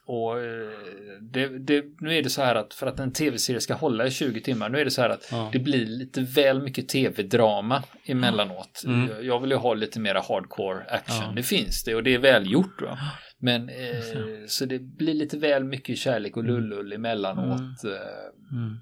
och 0.07 0.39
eh, 0.41 0.69
det, 1.33 1.59
det, 1.59 1.85
nu 2.01 2.15
är 2.19 2.23
det 2.23 2.31
så 2.31 2.43
här 2.43 2.55
att 2.55 2.75
för 2.75 2.87
att 2.87 3.01
en 3.01 3.13
tv-serie 3.13 3.61
ska 3.61 3.75
hålla 3.75 4.07
i 4.07 4.11
20 4.11 4.41
timmar, 4.41 4.69
nu 4.69 4.79
är 4.81 4.85
det 4.85 4.91
så 4.91 5.03
här 5.03 5.11
att 5.11 5.29
Ja. 5.31 5.49
det 5.53 5.59
blir 5.59 5.87
lite 5.87 6.21
väl 6.21 6.63
mycket 6.63 6.89
tv-drama 6.89 7.83
emellanåt. 8.07 8.83
Mm. 8.87 9.27
Jag- 9.27 9.41
vill 9.41 9.51
ju 9.51 9.57
ha 9.57 9.75
lite 9.75 10.01
mera 10.01 10.21
hardcore 10.29 10.85
action. 10.89 11.25
Ja. 11.29 11.33
Det 11.37 11.43
finns 11.43 11.85
det 11.85 11.95
och 11.95 12.03
det 12.03 12.15
är 12.15 12.19
välgjort. 12.19 12.83
Va? 12.83 12.99
Men 13.39 13.69
eh, 13.69 13.77
så 14.47 14.65
det 14.65 14.79
blir 14.79 15.15
lite 15.15 15.39
väl 15.39 15.65
mycket 15.65 15.99
kärlek 15.99 16.37
och 16.37 16.45
lullull 16.45 16.93
emellanåt. 16.93 17.85
Eh, 17.85 17.91
Mm. 18.57 18.77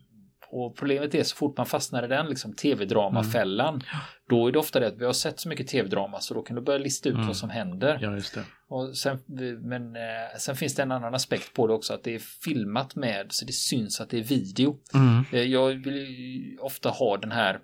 Och 0.56 0.76
problemet 0.76 1.14
är 1.14 1.22
så 1.22 1.36
fort 1.36 1.56
man 1.56 1.66
fastnar 1.66 2.04
i 2.04 2.06
den 2.08 2.26
liksom 2.26 2.52
tv-dramafällan, 2.54 3.82
då 4.28 4.48
är 4.48 4.52
det 4.52 4.58
ofta 4.58 4.80
det 4.80 4.86
att 4.86 4.98
vi 4.98 5.04
har 5.04 5.12
sett 5.12 5.40
så 5.40 5.48
mycket 5.48 5.68
tv-drama 5.68 6.20
så 6.20 6.34
då 6.34 6.42
kan 6.42 6.56
du 6.56 6.62
börja 6.62 6.78
lista 6.78 7.08
ut 7.08 7.14
Mm. 7.14 7.26
vad 7.26 7.36
som 7.36 7.50
händer. 7.50 7.98
Ja, 8.02 8.14
just 8.14 8.34
det. 8.34 8.44
Och 8.68 8.96
sen, 8.96 9.18
men 9.60 9.96
eh, 9.96 10.02
sen 10.38 10.56
finns 10.56 10.74
det 10.74 10.82
en 10.82 10.92
annan 10.92 11.14
aspekt 11.14 11.54
på 11.54 11.66
det 11.66 11.72
också, 11.74 11.94
att 11.94 12.04
det 12.04 12.14
är 12.14 12.18
filmat 12.18 12.96
med 12.96 13.26
så 13.30 13.44
det 13.44 13.52
syns 13.52 14.00
att 14.00 14.10
det 14.10 14.18
är 14.18 14.22
video. 14.22 14.78
Mm. 14.94 15.24
Eh, 15.32 15.42
jag 15.42 15.68
vill 15.84 16.58
ofta 16.60 16.88
ha 16.88 17.16
den 17.16 17.32
här 17.32 17.58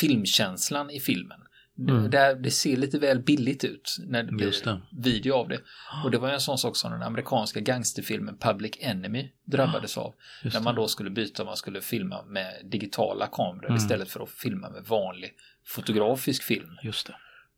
filmkänslan 0.00 0.90
i 0.90 1.00
filmen. 1.00 1.40
Mm. 1.78 2.10
Det, 2.10 2.34
det 2.34 2.50
ser 2.50 2.76
lite 2.76 2.98
väl 2.98 3.22
billigt 3.22 3.64
ut 3.64 3.96
när 4.06 4.22
det 4.22 4.32
blir 4.32 4.64
det. 4.64 4.80
video 5.02 5.34
av 5.34 5.48
det. 5.48 5.60
Och 6.04 6.10
det 6.10 6.18
var 6.18 6.28
en 6.28 6.40
sån 6.40 6.58
sak 6.58 6.76
som 6.76 6.92
den 6.92 7.02
amerikanska 7.02 7.60
gangsterfilmen 7.60 8.38
Public 8.38 8.72
Enemy 8.80 9.28
drabbades 9.44 9.98
av. 9.98 10.14
Just 10.44 10.54
När 10.54 10.62
man 10.62 10.74
det. 10.74 10.80
då 10.80 10.88
skulle 10.88 11.10
byta, 11.10 11.44
man 11.44 11.56
skulle 11.56 11.80
filma 11.80 12.22
med 12.24 12.54
digitala 12.70 13.26
kameror 13.26 13.64
Mm. 13.66 13.76
istället 13.76 14.08
för 14.10 14.20
att 14.20 14.30
filma 14.30 14.70
med 14.70 14.84
vanlig 14.84 15.30
fotografisk 15.66 16.42
film. 16.42 16.68
Just 16.82 17.06
det. 17.06 17.14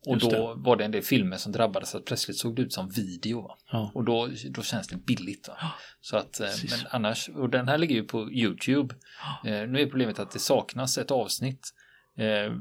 Och 0.06 0.14
Just 0.14 0.30
då 0.30 0.54
var 0.56 0.76
det 0.76 0.84
en 0.84 0.90
del 0.90 1.02
filmer 1.02 1.36
som 1.36 1.52
drabbades 1.52 1.94
att 1.94 2.04
plötsligt 2.04 2.38
såg 2.38 2.56
det 2.56 2.62
ut 2.62 2.72
som 2.72 2.88
video. 2.90 3.50
Ja. 3.72 3.90
Och 3.94 4.04
då, 4.04 4.28
då 4.50 4.62
känns 4.62 4.88
det 4.88 4.96
billigt. 4.96 5.48
Va? 5.48 5.54
Så 6.00 6.16
att, 6.16 6.40
eh, 6.40 6.46
Precis. 6.46 6.70
men 6.70 6.90
annars, 6.90 7.28
och 7.28 7.50
den 7.50 7.68
här 7.68 7.78
ligger 7.78 7.94
ju 7.94 8.04
på 8.04 8.32
YouTube. 8.32 8.94
Eh, 9.44 9.68
nu 9.68 9.80
är 9.80 9.86
problemet 9.86 10.18
att 10.18 10.30
det 10.30 10.38
saknas 10.38 10.98
ett 10.98 11.10
avsnitt. 11.10 11.70
Eh, 12.18 12.52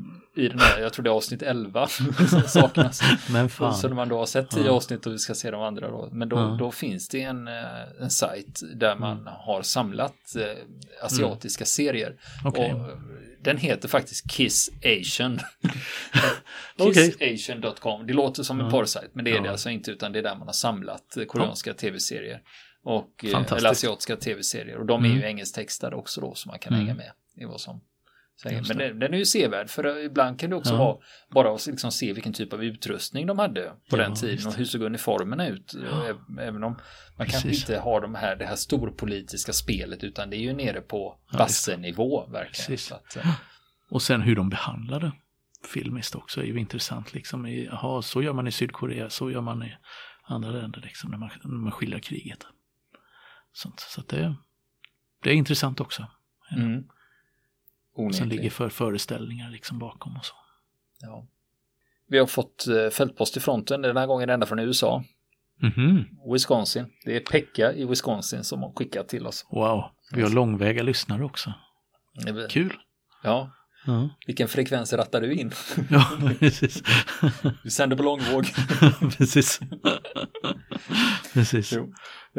I 0.43 0.47
den 0.47 0.59
här, 0.59 0.79
jag 0.79 0.93
tror 0.93 1.03
det 1.03 1.09
är 1.09 1.13
avsnitt 1.13 1.41
11 1.41 1.87
som 1.87 2.41
saknas. 2.47 3.01
Men 3.31 3.49
fan. 3.49 3.73
Så 3.73 3.87
när 3.87 3.95
man 3.95 4.09
då 4.09 4.17
har 4.17 4.25
sett 4.25 4.49
10 4.49 4.65
Ja. 4.65 4.71
avsnitt 4.71 5.05
och 5.05 5.13
vi 5.13 5.17
ska 5.17 5.33
se 5.33 5.51
de 5.51 5.61
andra 5.61 5.87
då. 5.89 6.09
Men 6.11 6.29
då, 6.29 6.35
Ja. 6.35 6.55
då 6.59 6.71
finns 6.71 7.09
det 7.09 7.21
en, 7.21 7.47
eh, 7.47 8.01
en 8.01 8.09
sajt 8.09 8.59
där 8.75 8.95
man 8.95 9.17
Mm. 9.17 9.33
har 9.37 9.61
samlat 9.61 10.35
eh, 10.35 10.63
asiatiska 11.05 11.65
serier. 11.65 12.15
Okej. 12.45 12.73
Och 12.73 12.97
den 13.41 13.57
heter 13.57 13.87
faktiskt 13.87 14.31
Kiss 14.31 14.69
Asian. 14.85 15.39
Kissasian.com. 16.93 18.07
Det 18.07 18.13
låter 18.13 18.43
som 18.43 18.59
en 18.59 18.65
Ja. 18.65 18.71
porrsajt 18.71 19.09
men 19.15 19.25
det 19.25 19.31
är 19.31 19.41
det 19.41 19.51
alltså 19.51 19.69
inte 19.69 19.91
utan 19.91 20.11
det 20.11 20.19
är 20.19 20.23
där 20.23 20.35
man 20.35 20.47
har 20.47 20.53
samlat 20.53 21.17
koreanska 21.27 21.73
tv-serier. 21.73 22.41
Och, 22.83 23.25
eller 23.25 23.69
asiatiska 23.69 24.15
tv-serier. 24.15 24.77
Och 24.77 24.85
de 24.85 25.03
är 25.03 25.07
ju 25.09 25.13
Mm. 25.15 25.25
engelsktextade 25.25 25.95
också 25.95 26.21
då 26.21 26.35
så 26.35 26.49
man 26.49 26.59
kan 26.59 26.73
Mm. 26.73 26.85
hänga 26.85 26.97
med 26.97 27.11
i 27.35 27.45
vad 27.45 27.61
som 27.61 27.81
Men 28.43 28.77
den, 28.77 28.99
den, 28.99 29.13
är 29.13 29.17
ju 29.17 29.25
sevärd 29.25 29.69
för 29.69 30.05
ibland 30.05 30.39
kan 30.39 30.49
det 30.49 30.55
också 30.55 30.73
ja. 30.73 30.77
vara 30.77 30.97
bara 31.31 31.55
att 31.55 31.67
liksom 31.67 31.91
se 31.91 32.13
vilken 32.13 32.33
typ 32.33 32.53
av 32.53 32.63
utrustning 32.63 33.27
de 33.27 33.39
hade 33.39 33.63
på 33.89 33.97
ja, 33.97 34.03
den 34.03 34.15
tiden 34.15 34.47
och 34.47 34.53
hur 34.53 34.65
såg 34.65 34.81
uniformerna 34.81 35.47
ut. 35.47 35.75
Ja. 35.91 36.15
Även 36.41 36.63
om 36.63 36.79
man 37.17 37.27
kanske 37.27 37.49
inte 37.49 37.77
har 37.77 38.01
de 38.01 38.15
här, 38.15 38.35
det 38.35 38.45
här 38.45 38.55
storpolitiska 38.55 39.53
spelet 39.53 40.03
utan 40.03 40.29
det 40.29 40.37
är 40.37 40.41
ju 40.41 40.53
nere 40.53 40.81
på 40.81 41.19
bassennivå 41.37 42.27
verkligen. 42.31 42.79
Att, 42.91 43.15
eh, 43.15 43.35
och 43.89 44.01
sen 44.01 44.21
hur 44.21 44.35
de 44.35 44.49
behandlade 44.49 45.11
filmiskt 45.73 46.15
också 46.15 46.41
är 46.41 46.45
ju 46.45 46.59
intressant. 46.59 47.13
Liksom, 47.13 47.47
jaha, 47.47 48.01
så 48.01 48.21
gör 48.21 48.33
man 48.33 48.47
i 48.47 48.51
Sydkorea, 48.51 49.09
så 49.09 49.31
gör 49.31 49.41
man 49.41 49.63
i 49.63 49.75
andra 50.23 50.51
länder 50.51 50.81
liksom, 50.81 51.11
när 51.11 51.17
man, 51.17 51.29
när 51.43 51.51
man 51.51 51.71
skildrar 51.71 51.99
kriget. 51.99 52.45
Sånt. 53.53 53.79
Så 53.79 54.01
det, 54.01 54.35
det 55.23 55.29
är 55.29 55.33
intressant 55.33 55.79
också. 55.79 56.07
Mm. 56.51 56.83
Sen 58.13 58.29
ligger 58.29 58.49
för 58.49 58.69
föreställningar 58.69 59.49
liksom 59.49 59.79
bakom 59.79 60.17
och 60.17 60.25
så. 60.25 60.33
Ja. 61.01 61.27
Vi 62.07 62.19
har 62.19 62.25
fått 62.25 62.67
eh, 62.67 62.89
fältpost 62.89 63.37
i 63.37 63.39
fronten, 63.39 63.81
den 63.81 63.97
här 63.97 64.07
gången 64.07 64.29
ända 64.29 64.45
från 64.45 64.59
USA. 64.59 65.03
Mm 65.61 65.73
-hmm. 65.73 66.33
Wisconsin. 66.33 66.85
Det 67.05 67.15
är 67.15 67.19
Pekka 67.19 67.73
i 67.73 67.85
Wisconsin 67.85 68.43
som 68.43 68.63
har 68.63 68.73
skickat 68.75 69.07
till 69.07 69.27
oss. 69.27 69.45
Wow, 69.51 69.83
vi 70.11 70.21
har 70.21 70.29
långväga 70.29 70.83
lyssnare 70.83 71.23
också. 71.23 71.53
Kul. 72.49 72.73
Ja, 73.23 73.51
Mm. 73.87 74.09
Vilken 74.27 74.47
frekvens 74.47 74.93
rattar 74.93 75.21
du 75.21 75.33
in? 75.33 75.51
Ja, 75.89 76.05
precis. 76.39 76.83
du 77.63 77.69
sänder 77.69 77.97
på 77.97 78.03
långvåg. 78.03 78.45
precis. 79.17 79.59
precis. 81.33 81.73
Jo. 81.73 81.93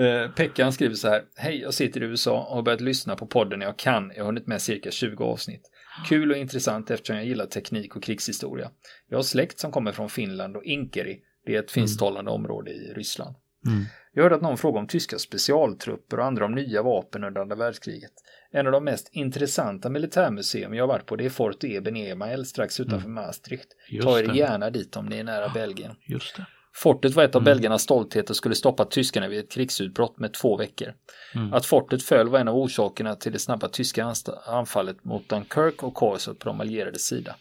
Eh, 0.04 0.30
Pekkan 0.30 0.72
skriver 0.72 0.94
så 0.94 1.08
här. 1.08 1.22
Hej, 1.36 1.60
jag 1.60 1.74
sitter 1.74 2.02
i 2.02 2.04
USA 2.04 2.46
och 2.48 2.56
har 2.56 2.62
börjat 2.62 2.80
lyssna 2.80 3.16
på 3.16 3.26
podden 3.26 3.60
jag 3.60 3.78
kan. 3.78 4.12
Jag 4.16 4.22
har 4.22 4.26
hunnit 4.26 4.46
med 4.46 4.62
cirka 4.62 4.90
20 4.90 5.24
avsnitt. 5.24 5.70
Kul 6.08 6.30
och 6.30 6.36
intressant 6.36 6.90
eftersom 6.90 7.16
jag 7.16 7.26
gillar 7.26 7.46
teknik 7.46 7.96
och 7.96 8.02
krigshistoria. 8.02 8.70
Jag 9.08 9.18
har 9.18 9.22
släkt 9.22 9.58
som 9.58 9.72
kommer 9.72 9.92
från 9.92 10.10
Finland 10.10 10.56
och 10.56 10.64
Inkeri. 10.64 11.20
Det 11.46 11.54
är 11.54 11.62
ett 11.62 11.70
finsktalande 11.70 12.30
mm. 12.30 12.40
område 12.40 12.70
i 12.70 12.92
Ryssland. 12.96 13.36
Mm. 13.66 13.84
Jag 14.12 14.22
hörde 14.22 14.34
att 14.34 14.42
någon 14.42 14.58
frågade 14.58 14.80
om 14.80 14.86
tyska 14.86 15.18
specialtrupper 15.18 16.18
och 16.18 16.24
andra 16.24 16.44
om 16.44 16.52
nya 16.52 16.82
vapen 16.82 17.24
under 17.24 17.40
andra 17.40 17.56
världskriget. 17.56 18.12
En 18.50 18.66
av 18.66 18.72
de 18.72 18.84
mest 18.84 19.08
intressanta 19.12 19.90
militärmuseum 19.90 20.74
jag 20.74 20.82
har 20.82 20.88
varit 20.88 21.06
på 21.06 21.16
det 21.16 21.24
är 21.24 21.30
Fort 21.30 21.64
Eben 21.64 21.96
Emael 21.96 22.46
strax 22.46 22.80
utanför 22.80 23.08
mm. 23.08 23.14
Maastricht. 23.14 23.68
Just 23.88 24.08
Ta 24.08 24.18
er 24.18 24.26
det. 24.26 24.38
gärna 24.38 24.70
dit 24.70 24.96
om 24.96 25.06
ni 25.06 25.18
är 25.18 25.24
nära 25.24 25.48
Belgien. 25.48 25.96
Just 26.06 26.36
det. 26.36 26.46
Fortet 26.76 27.14
var 27.14 27.24
ett 27.24 27.34
av 27.34 27.42
mm. 27.42 27.44
belgarnas 27.44 27.82
stoltheter 27.82 28.30
och 28.30 28.36
skulle 28.36 28.54
stoppa 28.54 28.84
tyskarna 28.84 29.28
vid 29.28 29.38
ett 29.38 29.50
krigsutbrott 29.50 30.18
med 30.18 30.32
två 30.34 30.56
veckor. 30.56 30.94
Mm. 31.34 31.52
Att 31.52 31.66
fortet 31.66 32.02
föll 32.02 32.28
var 32.28 32.38
en 32.38 32.48
av 32.48 32.56
orsakerna 32.56 33.14
till 33.14 33.32
det 33.32 33.38
snabba 33.38 33.68
tyska 33.68 34.14
anfallet 34.46 35.04
mot 35.04 35.28
Dunkirk 35.28 35.82
och 35.82 35.94
Korset 35.94 36.38
på 36.38 36.48
de 36.48 36.60
allierades 36.60 37.02
sida. 37.02 37.36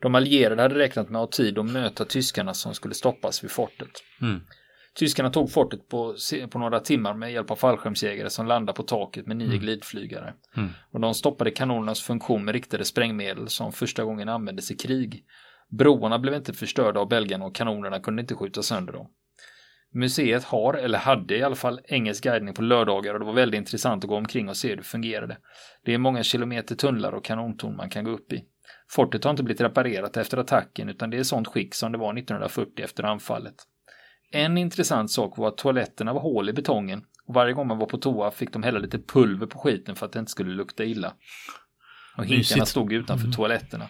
De 0.00 0.14
allierade 0.14 0.62
hade 0.62 0.78
räknat 0.78 1.10
med 1.10 1.22
att 1.22 1.36
ha 1.36 1.44
tid 1.44 1.58
att 1.58 1.66
möta 1.66 2.04
tyskarna 2.04 2.54
som 2.54 2.74
skulle 2.74 2.94
stoppas 2.94 3.44
vid 3.44 3.50
fortet. 3.50 3.90
Mm. 4.22 4.40
Tyskarna 4.94 5.30
tog 5.30 5.52
fortet 5.52 5.88
på, 5.88 6.14
på 6.50 6.58
några 6.58 6.80
timmar 6.80 7.14
med 7.14 7.32
hjälp 7.32 7.50
av 7.50 7.56
fallskärmsjägare 7.56 8.30
som 8.30 8.46
landade 8.46 8.76
på 8.76 8.82
taket 8.82 9.26
med 9.26 9.36
nio 9.36 9.46
mm. 9.46 9.58
glidflygare. 9.58 10.34
Mm. 10.56 10.70
Och 10.90 11.00
de 11.00 11.14
stoppade 11.14 11.50
kanonernas 11.50 12.00
funktion 12.00 12.44
med 12.44 12.52
riktade 12.52 12.84
sprängmedel 12.84 13.48
som 13.48 13.72
första 13.72 14.04
gången 14.04 14.28
användes 14.28 14.70
i 14.70 14.76
krig. 14.76 15.24
Broarna 15.68 16.18
blev 16.18 16.34
inte 16.34 16.52
förstörda 16.52 17.00
av 17.00 17.08
belgarna 17.08 17.44
och 17.44 17.54
kanonerna 17.54 18.00
kunde 18.00 18.22
inte 18.22 18.34
skjuta 18.34 18.62
sönder 18.62 18.92
dem. 18.92 19.06
Museet 19.94 20.44
har, 20.44 20.74
eller 20.74 20.98
hade 20.98 21.36
i 21.36 21.42
alla 21.42 21.56
fall, 21.56 21.80
engelsk 21.84 22.24
guidning 22.24 22.54
på 22.54 22.62
lördagar 22.62 23.14
och 23.14 23.20
det 23.20 23.26
var 23.26 23.32
väldigt 23.32 23.58
intressant 23.58 24.04
att 24.04 24.08
gå 24.08 24.16
omkring 24.16 24.48
och 24.48 24.56
se 24.56 24.68
hur 24.68 24.76
det 24.76 24.82
fungerade. 24.82 25.36
Det 25.84 25.94
är 25.94 25.98
många 25.98 26.22
kilometer 26.22 26.74
tunnlar 26.74 27.12
och 27.12 27.24
kanontorn 27.24 27.76
man 27.76 27.90
kan 27.90 28.04
gå 28.04 28.10
upp 28.10 28.32
i. 28.32 28.44
Fortet 28.90 29.24
har 29.24 29.30
inte 29.30 29.42
blivit 29.42 29.60
reparerat 29.60 30.16
efter 30.16 30.38
attacken 30.38 30.88
utan 30.88 31.10
det 31.10 31.18
är 31.18 31.22
sånt 31.22 31.48
skick 31.48 31.74
som 31.74 31.92
det 31.92 31.98
var 31.98 32.18
1940 32.18 32.84
efter 32.84 33.04
anfallet. 33.04 33.54
En 34.30 34.58
intressant 34.58 35.10
sak 35.10 35.38
var 35.38 35.48
att 35.48 35.56
toaletterna 35.56 36.12
var 36.12 36.20
hål 36.20 36.48
i 36.48 36.52
betongen 36.52 37.04
och 37.26 37.34
varje 37.34 37.52
gång 37.52 37.66
man 37.66 37.78
var 37.78 37.86
på 37.86 37.98
toa 37.98 38.30
fick 38.30 38.52
de 38.52 38.62
hälla 38.62 38.78
lite 38.78 38.98
pulver 38.98 39.46
på 39.46 39.58
skiten 39.58 39.94
för 39.96 40.06
att 40.06 40.12
det 40.12 40.18
inte 40.18 40.30
skulle 40.30 40.50
lukta 40.50 40.84
illa. 40.84 41.12
Och 42.16 42.24
hinkarna 42.24 42.66
stod 42.66 42.92
utanför 42.92 43.24
mm. 43.24 43.36
toaletterna. 43.36 43.88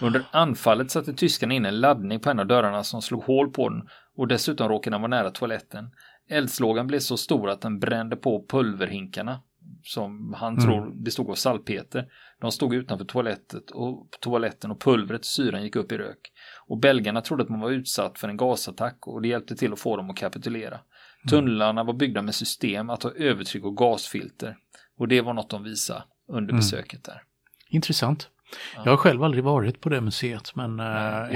Under 0.00 0.24
anfallet 0.30 0.90
satte 0.90 1.12
tyskarna 1.12 1.54
in 1.54 1.66
en 1.66 1.80
laddning 1.80 2.20
på 2.20 2.30
en 2.30 2.38
av 2.38 2.46
dörrarna 2.46 2.84
som 2.84 3.02
slog 3.02 3.24
hål 3.24 3.50
på 3.50 3.68
den 3.68 3.88
och 4.16 4.28
dessutom 4.28 4.68
råkade 4.68 4.94
den 4.94 5.00
vara 5.00 5.10
nära 5.10 5.30
toaletten. 5.30 5.90
Eldslågan 6.28 6.86
blev 6.86 6.98
så 6.98 7.16
stor 7.16 7.50
att 7.50 7.60
den 7.60 7.78
brände 7.78 8.16
på 8.16 8.46
pulverhinkarna 8.48 9.40
som 9.82 10.34
han 10.38 10.52
mm. 10.52 10.64
tror 10.64 11.02
bestod 11.04 11.30
av 11.30 11.34
salpeter. 11.34 12.06
De 12.40 12.52
stod 12.52 12.74
utanför 12.74 13.04
toalettet 13.04 13.70
och 13.70 14.08
toaletten 14.20 14.70
och 14.70 14.80
pulvret 14.80 15.24
syran 15.24 15.62
gick 15.62 15.76
upp 15.76 15.92
i 15.92 15.98
rök. 15.98 16.32
Och 16.66 16.78
belgarna 16.78 17.20
trodde 17.20 17.42
att 17.42 17.48
man 17.48 17.60
var 17.60 17.70
utsatt 17.70 18.18
för 18.18 18.28
en 18.28 18.36
gasattack 18.36 19.06
och 19.06 19.22
det 19.22 19.28
hjälpte 19.28 19.56
till 19.56 19.72
att 19.72 19.80
få 19.80 19.96
dem 19.96 20.10
att 20.10 20.16
kapitulera. 20.16 20.74
Mm. 20.74 21.28
Tunnlarna 21.28 21.84
var 21.84 21.94
byggda 21.94 22.22
med 22.22 22.34
system 22.34 22.90
att 22.90 23.02
ha 23.02 23.10
övertryck 23.10 23.64
och 23.64 23.76
gasfilter. 23.76 24.56
Och 24.98 25.08
det 25.08 25.20
var 25.20 25.34
något 25.34 25.50
de 25.50 25.62
visade 25.62 26.02
under 26.28 26.50
mm. 26.50 26.56
besöket 26.56 27.04
där. 27.04 27.22
Intressant. 27.68 28.28
Ja. 28.76 28.82
Jag 28.84 28.92
har 28.92 28.96
själv 28.96 29.22
aldrig 29.22 29.44
varit 29.44 29.80
på 29.80 29.88
det 29.88 30.00
museet 30.00 30.56
men 30.56 30.80
äh, 30.80 30.86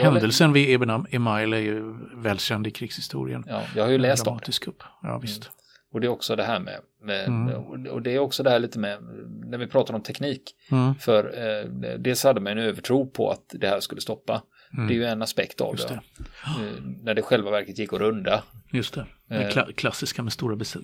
händelsen 0.02 0.52
vid 0.52 0.68
Eben 0.68 1.06
Email 1.10 1.52
är 1.52 1.58
ju 1.58 1.94
välkänd 2.14 2.66
i 2.66 2.70
krigshistorien. 2.70 3.44
Ja, 3.48 3.62
jag 3.76 3.84
har 3.84 3.90
ju 3.90 3.98
läst 3.98 4.26
om 4.26 4.40
det. 4.46 4.72
Ja, 5.02 5.18
visst. 5.18 5.44
Mm. 5.44 5.54
Och 5.94 6.00
det 6.00 6.06
är 6.06 6.08
också 6.08 6.36
det 6.36 6.44
här 6.44 6.60
med, 6.60 6.80
med 7.02 7.26
mm. 7.26 7.86
och 7.86 8.02
det 8.02 8.14
är 8.14 8.18
också 8.18 8.42
det 8.42 8.50
här 8.50 8.58
lite 8.58 8.78
med, 8.78 8.98
när 9.46 9.58
vi 9.58 9.66
pratar 9.66 9.94
om 9.94 10.02
teknik. 10.02 10.42
Mm. 10.70 10.94
För 10.94 11.24
eh, 11.24 11.70
dels 11.98 12.24
hade 12.24 12.40
man 12.40 12.52
en 12.52 12.58
övertro 12.58 13.06
på 13.06 13.30
att 13.30 13.54
det 13.60 13.68
här 13.68 13.80
skulle 13.80 14.00
stoppa. 14.00 14.42
Mm. 14.72 14.88
Det 14.88 14.94
är 14.94 14.96
ju 14.96 15.04
en 15.04 15.22
aspekt 15.22 15.60
av 15.60 15.76
det. 15.76 15.88
det. 15.88 15.94
Eh, 15.94 16.82
när 17.02 17.14
det 17.14 17.22
själva 17.22 17.50
verket 17.50 17.78
gick 17.78 17.92
att 17.92 17.98
runda. 17.98 18.42
Just 18.72 18.94
det, 18.94 19.06
det 19.28 19.44
eh, 19.44 19.50
kla 19.50 19.66
klassiska 19.74 20.22
med 20.22 20.32
stora, 20.32 20.56
bes 20.56 20.76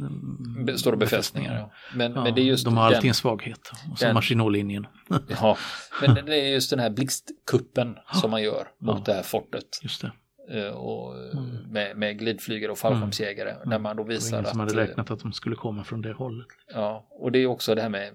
stora 0.81 0.97
befästningar. 0.97 1.59
Ja. 1.59 1.73
Men, 1.95 2.13
ja, 2.13 2.25
men 2.25 2.35
det 2.35 2.41
är 2.41 2.45
just 2.45 2.65
de 2.65 2.77
har 2.77 2.85
alltid 2.85 3.01
den, 3.01 3.09
en 3.09 3.15
svaghet, 3.15 3.73
och 3.93 3.99
så 3.99 4.13
Maginot-linjen. 4.13 4.87
ja, 5.41 5.57
men 6.01 6.27
det 6.27 6.37
är 6.37 6.49
just 6.49 6.71
den 6.71 6.79
här 6.79 6.91
blixtkuppen 6.91 7.97
som 8.13 8.31
man 8.31 8.43
gör 8.43 8.69
mot 8.81 8.97
ja. 8.99 9.03
det 9.07 9.13
här 9.13 9.23
fortet. 9.23 9.81
Just 9.83 10.03
det. 10.03 10.13
Eh, 10.51 10.73
och 10.73 11.15
mm. 11.33 11.57
Med, 11.71 11.97
med 11.97 12.19
glidflygare 12.19 12.73
och 12.73 12.79
fallskärmsjägare. 12.79 13.51
Mm. 13.51 13.69
När 13.69 13.79
man 13.79 13.97
då 13.97 14.03
visar 14.03 14.41
att... 14.41 14.49
som 14.49 14.61
hade 14.61 14.77
räknat 14.77 15.11
att 15.11 15.21
de 15.21 15.33
skulle 15.33 15.57
komma 15.57 15.85
från 15.85 16.03
det 16.03 16.13
hållet. 16.13 16.47
Ja, 16.75 17.07
och 17.11 17.33
det 17.33 17.39
är 17.39 17.47
också 17.47 17.75
det 17.75 17.83
här 17.83 17.89
med, 17.89 18.13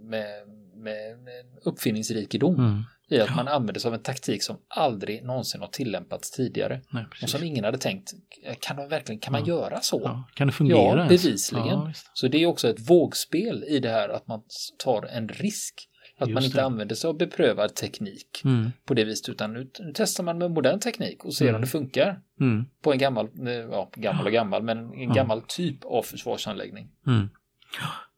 med, 0.00 0.46
med, 0.76 1.18
uppfinningsrikedom. 1.64 2.54
Mm. 2.54 2.82
I 3.10 3.20
att 3.20 3.28
ja. 3.28 3.36
man 3.36 3.48
använder 3.48 3.80
sig 3.80 3.88
av 3.88 3.94
en 3.94 4.02
taktik 4.02 4.42
som 4.42 4.56
aldrig 4.68 5.24
någonsin 5.24 5.60
har 5.60 5.68
tillämpats 5.68 6.30
tidigare. 6.30 6.80
Nej, 6.90 7.04
och 7.22 7.28
som 7.28 7.44
ingen 7.44 7.64
hade 7.64 7.78
tänkt, 7.78 8.12
kan, 8.60 8.76
man 8.76 8.88
verkligen, 8.88 9.20
kan 9.20 9.32
man 9.32 9.44
ja. 9.44 9.54
göra 9.54 9.80
så? 9.80 10.00
Ja. 10.04 10.28
Kan 10.34 10.46
det 10.46 10.52
fungera? 10.52 11.02
Ja, 11.02 11.08
bevisligen. 11.08 11.92
så 12.12 12.28
det 12.28 12.42
är 12.42 12.46
också 12.46 12.68
ett 12.68 12.90
vågspel 12.90 13.64
i 13.68 13.80
det 13.80 13.90
här 13.90 14.08
att 14.08 14.26
man 14.26 14.42
tar 14.84 15.02
en 15.02 15.28
risk. 15.28 15.87
Att 16.20 16.28
Just 16.28 16.34
man 16.34 16.44
inte 16.44 16.58
det. 16.58 16.64
använder 16.64 16.94
sig 16.94 17.08
av 17.08 17.16
beprövad 17.16 17.74
teknik 17.74 18.42
mm. 18.44 18.72
på 18.84 18.94
det 18.94 19.04
viset 19.04 19.28
utan 19.28 19.52
nu, 19.52 19.70
nu, 19.78 19.92
testar 19.94 20.24
man 20.24 20.38
med 20.38 20.50
modern 20.50 20.80
teknik 20.80 21.24
och 21.24 21.34
ser 21.34 21.44
mm. 21.44 21.54
om 21.54 21.60
det 21.60 21.66
funkar 21.66 22.20
mm. 22.40 22.64
på 22.82 22.92
en 22.92 22.98
gammal, 22.98 23.26
eh, 23.26 23.52
ja 23.52 23.90
gammal 23.94 24.26
och 24.26 24.32
gammal, 24.32 24.62
men 24.62 24.94
en 24.94 25.12
gammal 25.12 25.42
typ 25.42 25.84
av 25.84 26.02
försvarsanläggning. 26.02 26.90
Mm. 27.06 27.28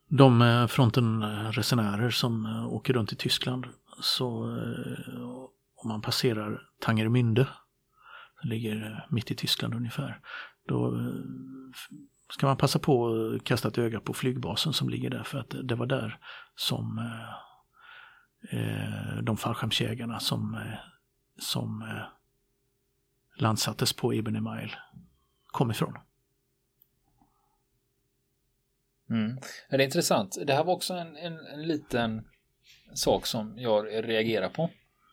De 0.07 0.41
eh, 0.41 0.67
frontenresenärer 0.67 2.09
som 2.09 2.45
eh, 2.45 2.73
åker 2.73 2.93
runt 2.93 3.13
i 3.13 3.15
Tyskland 3.15 3.65
så 4.01 4.57
om 5.75 5.89
man 5.89 6.01
passerar 6.01 6.61
Tangermünde, 6.79 7.47
det 8.41 8.49
ligger 8.49 9.07
mitt 9.09 9.31
i 9.31 9.35
Tyskland 9.35 9.73
ungefär, 9.73 10.19
då 10.67 11.11
ska 12.33 12.47
man 12.47 12.57
passa 12.57 12.79
på 12.79 13.07
att 13.35 13.43
kasta 13.43 13.67
ett 13.67 13.77
öga 13.77 13.99
på 13.99 14.13
flygbasen 14.13 14.73
som 14.73 14.89
ligger 14.89 15.09
där 15.09 15.23
för 15.23 15.39
att 15.39 15.55
det 15.63 15.75
var 15.75 15.85
där 15.85 16.17
som 16.55 16.99
de 19.21 19.37
fallskärmsjägarna 19.37 20.19
som, 20.19 20.55
eh, 20.55 20.79
som 21.39 21.81
eh, 21.81 22.03
landsattes 23.41 23.93
på 23.93 24.13
Ibn 24.13 24.35
Email 24.35 24.75
kom 25.45 25.71
ifrån. 25.71 25.93
Mm. 29.09 29.37
Det 29.69 29.75
är 29.75 29.81
intressant. 29.81 30.37
Det 30.45 30.53
här 30.53 30.63
var 30.63 30.73
också 30.73 30.93
en, 30.93 31.17
en, 31.17 31.39
en 31.53 31.61
liten 31.61 32.25
sak 32.93 33.25
som 33.25 33.53
jag 33.57 33.85
reagerar 34.09 34.49
på. 34.49 34.69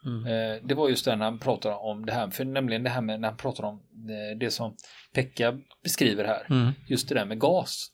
Mm. 0.06 0.26
Eh, 0.26 0.62
det 0.64 0.74
var 0.74 0.88
just 0.88 1.04
det 1.04 1.16
när 1.16 1.24
han 1.24 1.38
pratar 1.38 1.84
om 1.84 2.06
det 2.06 2.12
här, 2.12 2.30
för 2.30 2.44
nämligen 2.44 2.82
det 2.82 2.90
här 2.90 3.00
med 3.00 3.20
när 3.20 3.28
han 3.28 3.36
pratar 3.36 3.64
om 3.64 3.82
det, 3.90 4.34
det 4.34 4.50
som 4.50 4.76
Pekka 5.12 5.58
beskriver 5.82 6.24
här. 6.24 6.46
Mm. 6.50 6.72
Just 6.86 7.08
det 7.08 7.14
där 7.14 7.24
med 7.24 7.40
gas. 7.40 7.92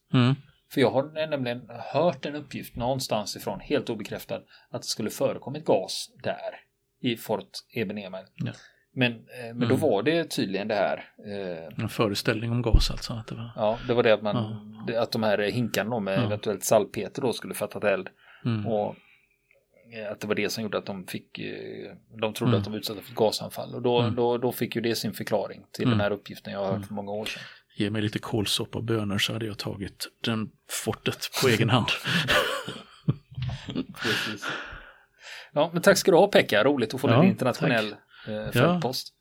Mm. 0.65 0.71
För 0.73 0.81
jag 0.81 0.91
har 0.91 1.29
nämligen 1.29 1.63
hört 1.93 2.27
en 2.27 2.35
uppgift 2.37 2.77
någonstans 2.77 3.37
ifrån, 3.37 3.61
helt 3.61 3.91
obekräftad, 3.91 4.41
att 4.71 4.83
det 4.83 4.89
skulle 4.89 5.11
förekommit 5.11 5.65
gas 5.65 6.11
där 6.23 6.61
i 7.01 7.17
Fort 7.17 7.51
Ebenemer. 7.75 8.25
Ja. 8.35 8.53
Men, 8.97 9.13
eh, 9.13 9.19
men 9.45 9.57
mm. 9.57 9.69
då 9.69 9.77
var 9.77 10.03
det 10.03 10.25
tydligen 10.25 10.69
det 10.69 10.75
här. 10.75 11.05
Eh, 11.27 11.83
en 11.83 11.89
föreställning 11.89 12.51
om 12.51 12.63
gas 12.63 12.91
alltså? 12.91 13.13
Att 13.13 13.27
det 13.27 13.35
var... 13.35 13.51
Ja, 13.57 13.79
det 13.89 13.95
var 13.95 14.03
det 14.03 14.15
att, 14.15 14.23
man, 14.23 14.37
ja. 14.89 15.03
att 15.03 15.13
de 15.13 15.23
här 15.23 15.39
hinkarna 15.39 16.01
med 16.01 16.19
ja. 16.19 16.23
eventuellt 16.23 16.65
salpeter 16.65 17.23
då 17.23 17.33
skulle 17.33 17.55
fattat 17.55 17.85
eld. 17.85 18.09
Mm. 18.45 18.67
Och 18.67 18.97
eh, 19.95 20.13
att 20.13 20.21
det 20.21 20.27
var 20.27 20.35
det 20.35 20.49
som 20.51 20.63
gjorde 20.63 20.79
att 20.79 20.87
de 20.87 21.07
fick, 21.07 21.39
eh, 21.39 21.93
de 22.21 22.35
trodde 22.35 22.51
Mm. 22.51 22.59
att 22.59 22.65
de 22.65 22.71
var 22.71 22.79
utsatta 22.79 23.01
för 23.01 23.15
gasanfall. 23.15 23.75
Och 23.75 23.83
då, 23.83 24.01
Mm. 24.01 24.15
då, 24.15 24.39
då 24.39 24.53
fick 24.53 24.77
ju 24.77 24.83
det 24.83 24.95
sin 24.95 25.13
förklaring 25.13 25.65
till 25.73 25.85
Mm. 25.85 25.99
den 25.99 26.05
här 26.05 26.11
uppgiften 26.11 26.53
jag 26.53 26.61
har 26.61 26.73
hört 26.73 26.87
för 26.87 26.95
många 26.95 27.11
år 27.13 27.25
sedan. 27.25 27.43
Ge 27.77 27.91
mig 27.91 28.03
lite 28.03 28.19
kålsoppa 28.19 28.79
och 28.79 28.85
bönor 28.85 29.19
så 29.19 29.33
hade 29.33 29.47
jag 29.47 29.59
tagit 29.59 30.07
den 30.21 30.51
fortet 30.69 31.31
på 31.43 31.49
egen 31.49 31.71
hand. 31.71 31.87
Precis. 34.03 34.47
Ja, 35.53 35.71
men 35.73 35.83
tack 35.83 35.99
ska 35.99 36.11
du 36.11 36.17
ha 36.17 36.27
Pekka, 36.27 36.65
roligt 36.65 36.95
att 36.95 37.01
få 37.01 37.09
Ja, 37.09 37.23
en 37.23 37.29
internationell 37.29 37.95
eh, 38.29 38.51
fältpost. 38.51 39.15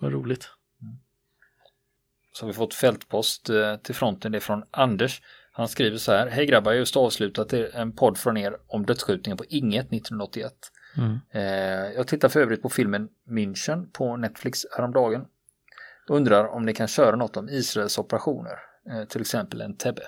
Vad 0.00 0.12
roligt. 0.12 0.48
Så 2.32 2.44
har 2.44 2.48
vi 2.48 2.56
fått 2.56 2.74
fältpost 2.74 3.50
eh, 3.50 3.76
till 3.76 3.94
fronten, 3.94 4.32
det 4.32 4.38
är 4.38 4.40
från 4.40 4.62
Anders. 4.70 5.22
Han 5.52 5.68
skriver 5.68 5.98
så 5.98 6.12
här, 6.12 6.26
hej 6.26 6.46
grabbar, 6.46 6.70
jag 6.70 6.76
har 6.76 6.80
just 6.80 6.96
avslutat 6.96 7.52
en 7.52 7.92
podd 7.92 8.18
från 8.18 8.36
er 8.36 8.56
om 8.66 8.86
dödsskjutningen 8.86 9.36
på 9.36 9.44
Inget 9.48 9.86
1981. 9.86 10.52
Mm. 10.96 11.18
Eh, 11.30 11.42
jag 11.96 12.06
tittar 12.06 12.28
för 12.28 12.40
övrigt 12.40 12.62
på 12.62 12.68
filmen 12.68 13.08
München 13.28 13.92
på 13.92 14.16
Netflix 14.16 14.66
häromdagen. 14.76 15.26
Undrar 16.10 16.46
om 16.48 16.66
ni 16.66 16.74
kan 16.74 16.88
köra 16.88 17.16
något 17.16 17.36
om 17.36 17.48
Israels 17.48 17.98
operationer, 17.98 18.58
eh, 18.90 19.04
till 19.04 19.20
exempel 19.20 19.60
Entebbe. 19.62 20.02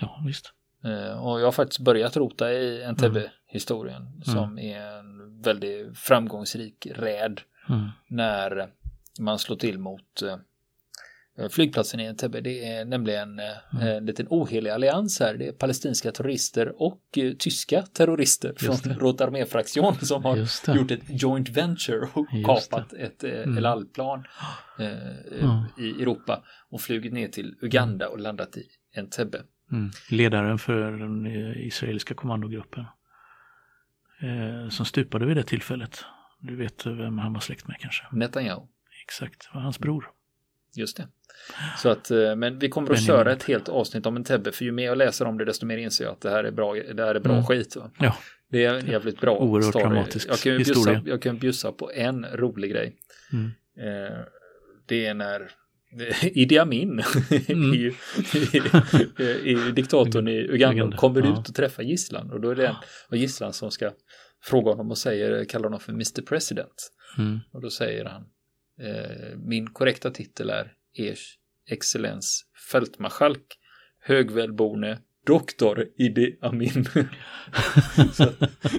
Ja, 0.00 0.22
visst. 0.26 0.52
Eh, 0.84 1.24
och 1.26 1.40
jag 1.40 1.44
har 1.46 1.52
faktiskt 1.52 1.80
börjat 1.80 2.16
rota 2.16 2.52
i 2.52 2.84
Entebbe-historien 2.84 4.22
som 4.24 4.58
är 4.58 4.80
en 4.80 5.42
väldigt 5.42 5.98
framgångsrik 5.98 6.86
räd 6.94 7.40
Mm. 7.68 7.88
när 8.08 8.68
man 9.20 9.38
slår 9.38 9.56
till 9.56 9.78
mot 9.78 10.22
eh, 10.22 10.36
flygplatsen 11.50 12.00
i 12.00 12.06
Entebbe. 12.06 12.40
Det 12.40 12.64
är 12.68 12.84
nämligen 12.84 13.38
eh, 13.38 13.44
Mm. 13.74 13.86
en 13.96 14.06
liten 14.06 14.26
ohelig 14.30 14.70
allians 14.70 15.20
här. 15.20 15.34
Det 15.34 15.46
är 15.48 15.52
palestinska 15.52 16.12
terrorister 16.12 16.82
och 16.82 17.02
eh, 17.16 17.32
tyska 17.38 17.82
terrorister 17.82 18.54
från 18.56 18.74
Armee-fraktion 19.20 19.94
som 19.94 20.24
har 20.24 20.36
gjort 20.76 20.90
ett 20.90 21.02
joint 21.22 21.48
venture 21.48 22.08
och 22.14 22.26
kapat 22.46 22.92
ett 22.92 23.24
eh, 23.24 23.30
Mm. 23.34 23.58
El 23.58 23.66
Al-plan 23.66 24.24
eh, 24.78 24.86
Mm. 25.42 25.64
i 25.78 26.02
Europa 26.02 26.42
och 26.70 26.80
flugit 26.80 27.12
ner 27.12 27.28
till 27.28 27.54
Uganda 27.62 28.08
och 28.08 28.20
landat 28.20 28.56
i 28.56 28.62
Entebbe. 28.96 29.42
Mm. 29.72 29.90
Ledaren 30.10 30.58
för 30.58 30.92
den 30.92 31.26
eh, 31.26 31.66
israeliska 31.66 32.14
kommandogruppen. 32.14 32.84
Eh, 34.22 34.68
som 34.68 34.86
stupade 34.86 35.26
vid 35.26 35.36
det 35.36 35.42
tillfället. 35.42 36.04
Du 36.40 36.56
vet 36.56 36.86
vem 36.86 37.18
han 37.18 37.32
var 37.32 37.40
släkt 37.40 37.68
med 37.68 37.76
kanske? 37.80 38.04
Netanyahu. 38.12 38.62
Exakt, 39.04 39.48
det 39.52 39.56
var 39.58 39.62
hans 39.62 39.78
bror. 39.78 40.10
Just 40.76 40.96
det. 40.96 41.08
Så 41.78 41.88
att, 41.88 42.10
eh, 42.10 42.36
men 42.36 42.58
vi 42.58 42.68
kommer 42.68 42.88
att 42.90 42.96
Benjamin. 42.96 43.06
köra 43.24 43.32
ett 43.32 43.42
helt 43.42 43.68
avsnitt 43.68 44.06
om 44.06 44.16
Entebbe 44.16 44.52
för 44.52 44.64
ju 44.64 44.72
mer 44.72 44.84
jag 44.84 44.98
läser 44.98 45.24
om 45.24 45.38
det 45.38 45.44
desto 45.44 45.66
mer 45.66 45.78
inser 45.78 46.04
jag 46.04 46.12
att 46.12 46.20
det 46.20 46.30
här 46.30 46.44
är 46.44 46.50
bra, 46.50 46.74
det 46.74 47.04
här 47.04 47.14
är 47.14 47.20
bra 47.20 47.32
Mm. 47.32 47.44
skit. 47.44 47.76
Va? 47.76 47.90
Ja, 47.98 48.16
Det 48.50 48.64
är 48.64 48.74
en 48.74 48.86
jävligt 48.86 49.20
bra 49.20 49.38
Oerhört 49.38 49.70
story. 49.70 49.84
dramatisk 49.84 50.28
jag 50.28 50.38
kan, 50.38 50.52
ju 50.52 50.58
bjussa, 50.58 50.72
historia. 50.72 51.02
jag 51.06 51.22
kan 51.22 51.38
bjussa 51.38 51.72
på 51.72 51.90
en 51.94 52.26
rolig 52.26 52.70
grej. 52.70 52.96
Mm. 53.32 53.46
Eh, 53.78 54.18
det 54.86 55.06
är 55.06 55.14
när 55.14 55.50
Idi 56.22 56.58
Amin, 56.58 57.02
Mm. 57.48 57.74
i, 57.74 57.94
i, 59.18 59.50
i 59.50 59.72
diktatorn 59.72 60.28
i 60.28 60.36
Uganda, 60.50 60.96
kommer 60.96 61.22
ja. 61.22 61.40
ut 61.40 61.48
och 61.48 61.54
träffar 61.54 61.82
gisslan 61.82 62.30
och 62.30 62.40
då 62.40 62.50
är 62.50 62.54
det 62.54 62.66
en 62.66 62.74
av 63.10 63.16
gisslan 63.18 63.52
som 63.52 63.70
ska 63.70 63.90
fråga 64.42 64.70
honom 64.70 64.90
och 64.90 64.98
säger, 64.98 65.44
kallar 65.44 65.64
honom 65.64 65.80
för 65.80 65.92
Mr 65.92 66.22
President. 66.22 66.90
Mm. 67.18 67.40
Och 67.52 67.60
då 67.60 67.70
säger 67.70 68.04
han, 68.04 68.22
min 69.36 69.66
korrekta 69.70 70.10
titel 70.10 70.50
är 70.50 70.72
Ers 70.98 71.38
excellens 71.70 72.44
fältmarskalk, 72.72 73.42
högvälborne, 74.00 74.98
doktor 75.26 75.86
Idi 75.98 76.38
Amin. 76.42 76.84
Så 78.12 78.24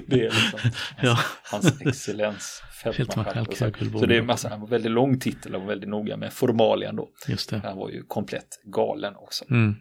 det 0.08 0.26
är 0.26 0.32
liksom 0.32 0.60
Ja. 1.02 1.20
hans 1.52 1.82
excellens 1.82 2.62
fältmarskalk. 2.84 3.58
Så, 3.58 3.72
så 4.00 4.06
det 4.06 4.18
är 4.18 4.22
massa, 4.22 4.50
han 4.50 4.62
var 4.62 4.68
väldigt 4.68 4.92
lång 4.92 5.20
titel 5.20 5.56
och 5.56 5.62
var 5.62 5.68
väldigt 5.68 5.90
noga 5.90 6.18
med 6.18 6.34
formalian 6.34 6.96
då. 6.96 7.10
Just 7.28 7.50
det. 7.50 7.58
Han 7.60 7.78
var 7.78 7.90
ju 7.90 8.04
komplett 8.04 8.48
galen 8.64 9.16
också. 9.16 9.46
Mm. 9.50 9.76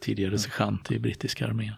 Tidigare 0.00 0.38
sergeant 0.38 0.90
i 0.90 0.98
brittiska 0.98 1.46
armén. 1.46 1.74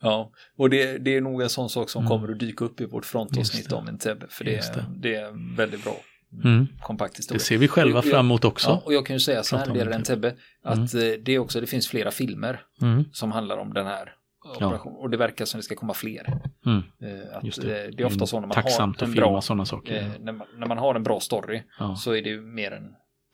Ja, 0.00 0.32
och 0.56 0.70
det, 0.70 0.98
det 0.98 1.16
är 1.16 1.20
nog 1.20 1.42
en 1.42 1.48
sån 1.50 1.68
sak 1.68 1.90
som 1.90 2.00
Mm. 2.02 2.08
kommer 2.10 2.32
att 2.32 2.38
dyka 2.38 2.64
upp 2.64 2.80
i 2.80 2.84
vårt 2.86 3.04
frontavsnitt 3.06 3.72
om 3.72 3.88
Entebbe. 3.88 4.26
För 4.28 4.44
det, 4.44 4.74
det. 4.74 4.84
det 4.96 5.14
är 5.14 5.56
väldigt 5.56 5.84
bra. 5.84 5.96
Mm. 6.44 6.66
Kompakt 6.80 7.14
Det 7.14 7.18
historia. 7.18 7.40
ser 7.40 7.58
vi 7.58 7.68
själva 7.68 7.98
Och 7.98 8.04
jag- 8.06 8.12
fram 8.12 8.26
emot 8.26 8.44
också. 8.44 8.68
Ja, 8.70 8.82
och 8.84 8.94
jag 8.94 9.06
kan 9.06 9.16
ju 9.16 9.20
säga 9.20 9.42
så 9.42 9.56
här 9.56 9.66
det 9.66 9.78
gäller 9.78 9.92
Entebbe, 9.92 10.34
att 10.64 10.94
eh, 10.94 11.00
det 11.22 11.32
är 11.32 11.38
också, 11.38 11.60
det 11.60 11.66
finns 11.66 11.88
flera 11.88 12.10
filmer 12.10 12.60
Mm. 12.82 13.04
som 13.12 13.32
handlar 13.32 13.56
om 13.58 13.74
den 13.74 13.86
här 13.86 14.14
operationen. 14.56 14.96
Och 14.96 15.10
det 15.10 15.16
verkar 15.16 15.44
som 15.44 15.58
det 15.58 15.62
ska 15.64 15.74
komma 15.74 15.94
fler. 15.94 16.26
Mm. 16.66 16.82
Eh, 17.02 17.36
att, 17.36 17.44
Just 17.44 17.60
det. 17.62 17.68
det. 17.68 17.90
det 17.90 18.02
är 18.02 18.06
ofta 18.06 18.26
så 18.26 18.40
när 18.40 18.46
man 18.46 18.54
Tacksamt 18.54 19.00
har 19.00 19.04
att 19.04 19.08
en 19.08 19.14
filma 19.14 19.26
bra, 19.30 19.40
sådana 19.40 19.64
saker. 19.64 19.96
eh, 20.02 20.08
när, 20.20 20.32
man, 20.32 20.46
när 20.58 20.66
man 20.66 20.78
har 20.78 20.94
en 20.94 21.02
bra 21.02 21.20
story 21.20 21.62
Ja, 21.78 21.96
så 21.96 22.12
är 22.12 22.22
det 22.22 22.28
ju 22.28 22.40
mer 22.40 22.70
än, 22.72 22.84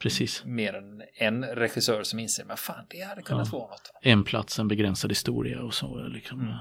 precis. 0.03 0.45
mer 0.45 0.75
än 0.75 1.03
en 1.15 1.45
regissör 1.45 2.03
som 2.03 2.19
inser, 2.19 2.45
men 2.45 2.57
fan 2.57 2.85
det 2.91 3.01
hade 3.01 3.23
kunnat 3.23 3.49
Ja. 3.53 3.59
vara 3.59 3.71
något. 3.71 3.91
En 4.03 4.25
plats, 4.25 4.59
en 4.59 4.69
begränsad 4.69 5.11
historia 5.11 5.63
och 5.63 5.75
så 5.75 5.99
liksom 6.09 6.41
Mm. 6.41 6.51
eh, 6.53 6.57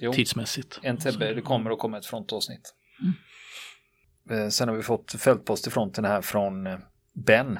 Jo. 0.00 0.12
tidsmässigt. 0.12 0.80
Entebbe, 0.82 1.34
det 1.34 1.40
kommer 1.40 1.70
att 1.70 1.78
komma 1.78 1.98
ett 1.98 2.06
frontavsnitt. 2.06 2.74
Eh, 3.02 3.08
Sen 4.50 4.68
har 4.68 4.76
vi 4.76 4.82
fått 4.82 5.12
fältpost 5.12 5.66
i 5.66 5.70
fronten 5.70 6.04
här 6.04 6.20
från 6.20 6.66
eh, 6.66 6.78
Ben. 7.12 7.58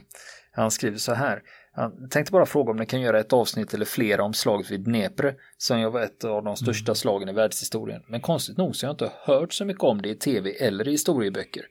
Han 0.52 0.70
skriver 0.70 0.98
så 0.98 1.14
här. 1.14 1.42
Han 1.72 2.08
tänkte 2.08 2.32
bara 2.32 2.46
fråga 2.46 2.70
om 2.70 2.76
ni 2.76 2.86
kan 2.86 3.00
göra 3.00 3.20
ett 3.20 3.32
avsnitt 3.32 3.74
eller 3.74 3.84
flera 3.84 4.22
om 4.22 4.34
slaget 4.34 4.70
vid 4.70 4.80
Dnepr 4.80 5.34
som 5.56 5.80
ju 5.80 5.90
var 5.90 6.00
ett 6.00 6.24
av 6.24 6.44
de 6.44 6.56
största 6.56 6.94
slagen 6.94 7.28
i 7.28 7.32
världshistorien. 7.32 8.02
Men 8.08 8.20
konstigt 8.20 8.56
nog 8.56 8.76
så 8.76 8.86
har 8.86 8.88
jag 8.88 8.94
inte 8.94 9.10
hört 9.24 9.52
så 9.52 9.64
mycket 9.64 9.82
om 9.82 10.02
det 10.02 10.08
i 10.08 10.14
tv 10.14 10.50
eller 10.50 10.88
i 10.88 10.90
historieböcker. 10.90 11.62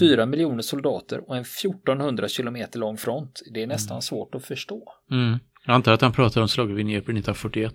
Fyra 0.00 0.26
miljoner 0.26 0.62
soldater 0.62 1.28
och 1.28 1.36
en 1.36 1.42
1400 1.42 2.28
kilometer 2.28 2.78
lång 2.78 2.96
front. 2.96 3.42
Det 3.54 3.62
är 3.62 3.66
nästan 3.66 4.02
svårt 4.02 4.34
att 4.34 4.44
förstå. 4.44 4.92
Mm. 5.10 5.38
Jag 5.66 5.74
antar 5.74 5.92
att 5.92 6.00
han 6.00 6.12
pratar 6.12 6.40
om 6.40 6.48
slaget 6.48 6.76
vid 6.76 6.86
Dnepr 6.86 7.10
1941. 7.10 7.74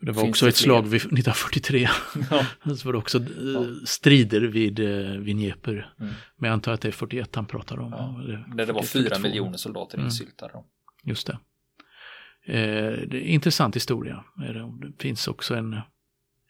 Det 0.00 0.12
var 0.12 0.22
Finns 0.22 0.32
också 0.32 0.44
det 0.44 0.48
ett 0.48 0.56
fler? 0.58 0.64
slag 0.64 0.82
vid 0.82 0.94
1943. 1.00 1.88
Ja. 2.30 2.46
Så 2.76 2.88
var 2.88 2.92
det 2.92 2.98
också 2.98 3.18
eh, 3.18 3.24
strider 3.84 4.40
vid, 4.40 4.80
eh, 4.80 5.10
vid 5.20 5.36
Dnepr. 5.36 5.70
Mm. 5.70 5.86
Men 6.36 6.48
jag 6.48 6.52
antar 6.52 6.72
att 6.72 6.80
det 6.80 6.88
är 6.88 6.92
41 6.92 7.34
han 7.34 7.46
pratar 7.46 7.78
om. 7.80 7.90
Ja, 7.92 8.20
Eller 8.24 8.44
Där 8.56 8.66
det 8.66 8.72
var 8.72 8.82
41, 8.82 8.92
fyra 8.92 9.02
42. 9.16 9.22
miljoner 9.28 9.56
soldater 9.56 9.96
Mm. 9.98 10.06
insyltade. 10.06 10.52
Just 11.04 11.26
det. 11.26 11.32
Eh, 12.46 13.08
det 13.08 13.16
är 13.16 13.22
intressant 13.28 13.76
historia. 13.76 14.24
det. 14.36 14.92
Finns 14.98 15.28
också 15.28 15.54
en 15.54 15.80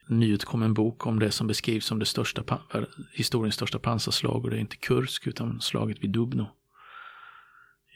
nyutkommen 0.09 0.75
bok 0.75 1.07
om 1.07 1.19
det 1.19 1.31
som 1.31 1.47
beskrivs 1.47 1.85
som 1.87 1.99
det 1.99 2.07
största, 2.07 2.43
eh, 2.75 2.81
historiens 3.13 3.55
största 3.55 3.79
pansarslag 3.79 4.45
och 4.45 4.51
det 4.51 4.57
är 4.57 4.61
inte 4.61 4.77
Kursk 4.77 5.27
utan 5.27 5.61
slaget 5.61 5.99
vid 6.01 6.11
Dubno. 6.11 6.47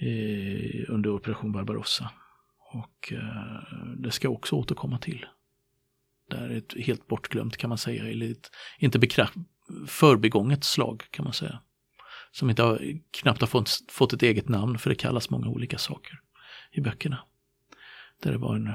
Eh, 0.01 0.85
under 0.88 1.11
operation 1.11 1.53
Barbarossa. 1.53 2.11
Och 2.73 3.12
eh, 3.12 3.62
det 3.97 4.11
ska 4.11 4.27
jag 4.27 4.33
också 4.35 4.57
återkomma 4.57 4.99
till. 4.99 5.27
Det 6.40 6.55
är 6.55 6.59
ett 6.59 6.75
helt 6.87 7.07
bortglömt 7.07 7.57
kan 7.57 7.68
man 7.68 7.79
säga, 7.79 8.09
eller 8.09 8.31
ett, 8.31 8.51
inte 8.79 8.99
bekraft, 8.99 9.35
förbigånget 9.87 10.64
slag 10.64 11.03
kan 11.11 11.25
man 11.25 11.33
säga. 11.33 11.62
Som 12.31 12.51
inte 12.51 12.62
har, 12.62 13.01
knappt 13.11 13.40
har 13.40 13.49
fått, 13.49 13.71
fått 13.88 14.12
ett 14.12 14.23
eget 14.23 14.49
namn 14.49 14.79
för 14.79 14.90
det 14.90 14.97
kallas 14.97 15.31
många 15.31 15.49
olika 15.49 15.79
saker 15.79 16.21
i 16.71 16.81
böckerna. 16.81 17.25
Där 18.23 18.33
det 18.33 18.38
var 18.38 18.57
en 18.57 18.71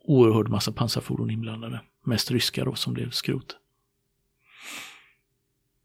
oerhörd 0.00 0.48
massa 0.48 0.72
pansarfordon 0.72 1.30
inblandade. 1.30 1.80
Mest 2.04 2.30
ryska 2.30 2.64
då 2.64 2.74
som 2.74 2.94
blev 2.94 3.10
skrot. 3.10 3.56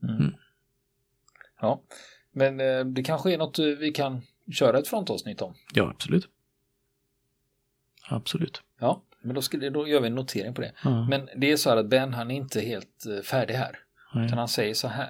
Mm. 0.04 0.16
Mm. 0.16 0.34
Ja, 1.62 1.84
men 2.32 2.60
eh, 2.60 2.86
det 2.86 3.04
kanske 3.04 3.34
är 3.34 3.38
något 3.38 3.60
eh, 3.60 3.66
vi 3.66 3.92
kan 3.92 4.22
köra 4.52 4.80
ett 4.80 4.88
frontavsnitt 4.88 5.42
om. 5.42 5.56
Ja, 5.74 5.90
absolut. 5.90 6.30
Absolut. 8.08 8.62
Ja, 8.80 9.04
men 9.26 9.36
då, 9.36 9.42
skulle, 9.42 9.70
då 9.70 9.88
gör 9.88 10.00
vi 10.02 10.08
en 10.08 10.16
notering 10.16 10.54
på 10.54 10.62
det. 10.62 10.72
Ja, 10.84 11.08
Men 11.10 11.30
det 11.38 11.52
är 11.52 11.58
så 11.58 11.70
här 11.70 11.78
att 11.78 11.90
Ben 11.90 12.14
han 12.14 12.32
är 12.32 12.36
inte 12.36 12.62
helt 12.62 13.06
eh, 13.06 13.22
färdig 13.24 13.54
här. 13.54 13.78
nej. 14.14 14.26
Utan 14.26 14.38
han 14.38 14.48
säger 14.48 14.74
så 14.74 14.88
här. 14.88 15.10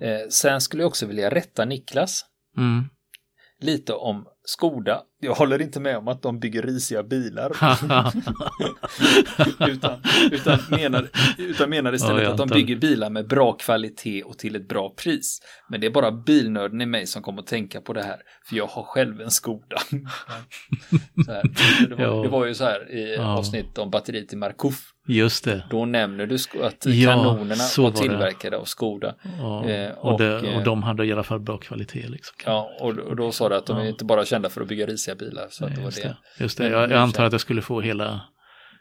Mm. 0.00 0.20
Eh, 0.22 0.28
sen 0.28 0.60
skulle 0.60 0.82
jag 0.82 0.88
också 0.88 1.06
vilja 1.06 1.30
rätta 1.30 1.64
Niklas 1.64 2.24
Mm. 2.56 2.84
lite 3.60 3.92
om 3.92 4.26
Skoda. 4.44 5.00
Jag 5.20 5.34
håller 5.34 5.62
inte 5.62 5.80
med 5.80 5.96
om 5.96 6.08
att 6.08 6.22
de 6.22 6.40
bygger 6.40 6.62
risiga 6.62 7.02
bilar. 7.02 7.50
utan, 9.68 10.02
utan, 10.32 10.58
menar, 10.70 11.08
utan 11.38 11.70
menar 11.70 11.92
istället 11.94 12.22
Ja, 12.22 12.30
att 12.30 12.36
de 12.36 12.48
bygger 12.48 12.76
bilar 12.76 13.10
med 13.10 13.28
bra 13.28 13.52
kvalitet 13.52 14.22
och 14.22 14.38
till 14.38 14.56
ett 14.56 14.68
bra 14.68 14.94
pris. 15.02 15.38
Men 15.68 15.80
det 15.80 15.86
är 15.86 15.90
bara 15.90 16.12
bilnörden 16.12 16.80
i 16.80 16.86
mig 16.86 17.06
som 17.06 17.22
kommer 17.22 17.40
att 17.42 17.46
tänka 17.46 17.80
på 17.80 17.92
det 17.92 18.02
här. 18.02 18.16
För 18.48 18.56
jag 18.56 18.66
har 18.66 18.82
själv 18.82 19.20
en 19.20 19.30
Skoda. 19.30 19.76
Det, 21.88 21.94
var, 21.94 22.04
Ja. 22.04 22.22
det 22.22 22.28
var 22.28 22.46
ju 22.46 22.54
så 22.54 22.64
här 22.64 22.90
i 22.92 23.14
Ja. 23.14 23.38
avsnitt 23.38 23.78
om 23.78 23.90
batteriet 23.90 24.32
i 24.32 24.36
Markov. 24.36 24.72
Just 25.10 25.44
det. 25.44 25.64
Då 25.70 25.84
nämner 25.84 26.26
du 26.26 26.34
att 26.62 26.86
Ja, 26.86 27.12
kanonerna 27.14 27.54
så 27.54 27.82
var 27.82 27.90
det. 27.90 27.96
tillverkade 27.96 28.56
av 28.56 28.64
Skoda. 28.64 29.14
Ja, 29.38 29.64
Eh, 29.68 29.90
och, 29.98 30.12
och, 30.12 30.18
det, 30.18 30.48
eh, 30.48 30.56
och 30.56 30.64
de 30.64 30.82
hade 30.82 31.04
i 31.06 31.12
alla 31.12 31.22
fall 31.22 31.40
bra 31.40 31.58
kvalitet. 31.58 32.08
Liksom. 32.08 32.34
Ja, 32.46 32.70
och, 32.80 32.98
och 32.98 33.16
då 33.16 33.32
sa 33.32 33.48
du 33.48 33.54
att 33.54 33.66
de 33.66 33.78
Ja. 33.78 33.86
inte 33.88 34.04
bara 34.04 34.24
kända 34.38 34.48
för 34.50 34.60
att 34.60 34.68
bygga 34.68 34.86
risiga 34.86 35.14
bilar. 35.14 35.46
Så 35.50 35.64
att 35.66 35.74
det 35.76 35.82
just 35.82 36.02
det. 36.02 36.08
det. 36.38 36.42
Just 36.42 36.58
det. 36.58 36.68
Jag, 36.68 36.82
jag 36.90 36.98
antar 36.98 37.24
att 37.24 37.32
jag 37.32 37.40
skulle 37.40 37.62
få 37.62 37.80
hela, 37.80 38.20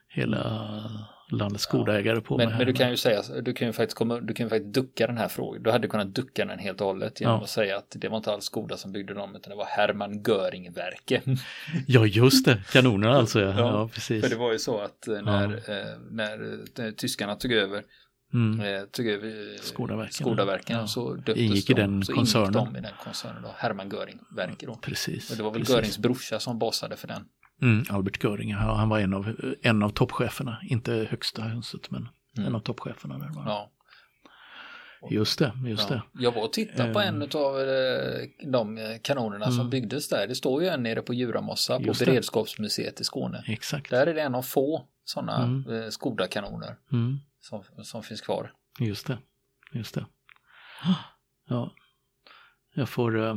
hela 0.10 0.84
landets 1.32 1.64
skolägare 1.64 2.22
på 2.22 2.38
Men, 2.38 2.50
med. 2.50 2.58
men 2.58 2.68
du 2.68 2.74
kan 2.74 2.90
ju 2.90 2.98
säga, 2.98 3.22
du 3.42 3.54
kan 3.54 3.68
ju 3.68 3.74
faktiskt 3.74 3.98
komma, 3.98 4.20
du 4.20 4.34
kan 4.34 4.46
ju 4.46 4.50
faktiskt 4.50 4.74
ducka 4.74 5.08
den 5.08 5.18
här 5.18 5.28
frågan. 5.28 5.64
Du 5.64 5.72
hade 5.72 5.88
kunnat 5.88 6.16
ducka 6.16 6.46
den 6.46 6.60
helt 6.60 6.82
och 6.82 6.88
hållet 6.88 7.22
genom 7.22 7.36
Ja. 7.36 7.44
att 7.44 7.50
säga 7.50 7.78
att 7.78 7.96
det 7.96 8.10
var 8.10 8.18
inte 8.18 8.32
alls 8.32 8.46
Skoda 8.46 8.78
som 8.78 8.92
byggde 8.92 9.14
dem 9.14 9.36
utan 9.36 9.50
det 9.50 9.56
var 9.58 9.66
Hermann 9.66 10.24
Göring-verke. 10.28 11.22
Ja, 11.88 12.06
just 12.06 12.46
det. 12.46 12.58
Kanonerna 12.72 13.16
alltså. 13.18 13.40
Ja, 13.42 13.48
Ja, 13.50 13.58
ja 13.58 13.90
precis. 13.94 14.24
För 14.24 14.30
det 14.30 14.36
var 14.36 14.52
ju 14.52 14.60
så 14.60 14.80
att 14.80 15.08
eh, 15.08 15.22
när, 15.22 15.46
eh, 15.70 15.98
när 16.12 16.60
eh, 16.80 16.92
tyskarna 16.92 17.36
tog 17.36 17.52
över, 17.52 17.84
Mm. 18.34 18.60
eh, 18.60 18.68
eh, 18.68 19.60
Skodaverken. 19.62 20.78
Ja. 20.78 20.88
så 20.88 21.14
döptes 21.14 21.38
Ingick 21.38 21.70
i 21.70 21.74
de, 21.74 21.82
den 21.82 22.04
så 22.04 22.14
koncernen. 22.14 22.46
ingick 22.56 22.74
de 22.74 22.78
i 22.78 22.82
den 22.82 22.92
koncernen 23.04 23.42
då, 23.44 23.50
Hermann 23.58 23.90
Göring-verke 23.90 24.66
då. 24.66 24.76
Precis. 24.76 25.32
Och 25.32 25.38
det 25.38 25.44
var 25.44 25.52
väl 25.52 25.62
precis. 25.62 25.76
Görings 25.76 25.98
brorsa 25.98 26.40
som 26.40 26.60
basade 26.60 26.96
för 26.98 27.08
den. 27.08 27.26
Mm, 27.62 27.86
Albert 27.90 28.24
Göring, 28.24 28.54
han 28.54 28.90
var 28.90 29.00
en 29.00 29.14
av, 29.14 29.36
en 29.62 29.84
av 29.84 29.90
toppcheferna. 29.90 30.58
Inte 30.64 31.08
högsta 31.10 31.42
hönset, 31.42 31.92
men 31.92 32.10
Mm. 32.38 32.48
en 32.48 32.56
av 32.56 32.60
toppcheferna. 32.60 33.18
Där 33.18 33.30
var. 33.36 33.46
Ja. 33.46 33.72
Just 35.12 35.40
det, 35.40 35.52
just 35.66 35.90
Ja. 35.90 35.96
det. 35.96 36.24
Jag 36.24 36.32
var 36.32 36.44
och 36.44 36.54
tittade 36.54 36.94
på 36.94 37.00
en 37.00 37.22
av 37.22 37.60
eh, 37.60 38.50
de 38.52 38.98
kanonerna 39.04 39.46
som 39.46 39.60
Mm. 39.60 39.70
byggdes 39.70 40.10
där. 40.10 40.28
Det 40.28 40.36
står 40.36 40.62
ju 40.64 40.68
en 40.70 40.84
nere 40.84 41.02
på 41.02 41.14
Djuramossa 41.14 41.80
på. 41.80 41.94
Beredskapsmuseet 42.00 43.02
i 43.02 43.04
Skåne. 43.04 43.44
Exakt. 43.48 43.90
Där 43.90 44.08
är 44.08 44.14
det 44.14 44.22
en 44.22 44.36
av 44.36 44.42
få 44.42 44.86
sådana 45.06 45.44
Mm. 45.44 45.92
Skoda-kanoner 45.92 46.76
Mm, 46.92 47.20
som, 47.40 47.64
som 47.84 48.04
finns 48.04 48.22
kvar. 48.22 48.52
just 48.80 49.08
det. 49.08 49.18
Just 49.74 49.96
det. 49.96 50.06
Ja. 51.50 51.74
Jag 52.76 52.90
får, 52.90 53.20
eh, 53.26 53.36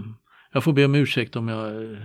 jag 0.52 0.64
får 0.64 0.72
be 0.72 0.84
om 0.84 0.94
ursäkt 0.94 1.36
om 1.36 1.48
jag 1.48 1.92
eh, 1.92 1.98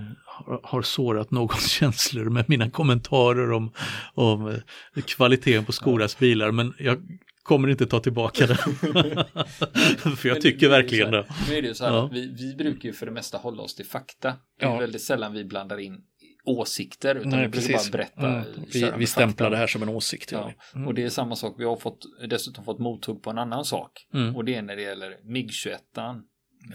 har, 0.64 0.82
sårat 0.82 1.32
någons 1.32 1.68
känslor 1.72 2.30
med 2.30 2.50
mina 2.50 2.70
kommentarer 2.70 3.52
om, 3.52 3.72
om 4.14 4.48
eh, 4.96 5.04
kvaliteten 5.04 5.66
på 5.66 5.72
Skodas 5.72 6.20
bilar, 6.20 6.52
men 6.52 6.74
jag 6.80 7.02
kommer 7.44 7.68
inte 7.68 7.86
ta 7.86 8.00
tillbaka 8.00 8.48
det. 8.48 8.56
För 10.18 10.28
jag 10.30 10.42
tycker 10.42 10.70
verkligen 10.70 11.12
det. 11.12 11.26
Nu 11.50 11.56
är 11.56 11.62
det 11.62 11.68
ju 11.68 11.74
så 11.74 11.86
här 11.86 11.92
Ja. 11.94 12.06
att 12.06 12.12
vi, 12.12 12.28
vi 12.38 12.56
brukar 12.56 12.90
ju 12.90 12.94
för 12.94 13.06
det 13.06 13.12
mesta 13.12 13.38
hålla 13.38 13.64
oss 13.64 13.76
till 13.76 13.86
fakta. 13.86 14.34
Det 14.60 14.66
är 14.66 14.70
Ja. 14.70 14.80
väldigt 14.80 15.02
sällan 15.02 15.34
vi 15.34 15.46
blandar 15.46 15.78
in 15.78 16.02
åsikter 16.46 17.16
utan 17.16 17.30
Nej, 17.30 17.46
vi 17.46 17.52
precis. 17.52 17.92
bara 17.92 17.98
berätta. 17.98 18.28
Mm. 18.28 18.44
Vi, 18.74 18.92
vi 18.98 19.08
stämplar 19.08 19.50
det 19.50 19.58
här 19.58 19.68
som 19.68 19.84
en 19.84 19.90
åsikt. 19.90 20.32
Ja. 20.32 20.52
Mm. 20.76 20.88
Och 20.88 20.94
det 20.94 21.04
är 21.04 21.10
samma 21.10 21.36
sak, 21.36 21.56
vi 21.58 21.66
har 21.66 21.76
fått, 21.76 22.06
dessutom 22.30 22.66
fått 22.66 22.80
mothugg 22.80 23.24
på 23.24 23.30
en 23.30 23.38
annan 23.38 23.66
sak. 23.66 23.92
Mm. 24.14 24.36
Och 24.36 24.46
det 24.46 24.56
är 24.56 24.62
när 24.62 24.76
det 24.76 24.82
gäller 24.82 25.18
MIG-21, 25.24 25.78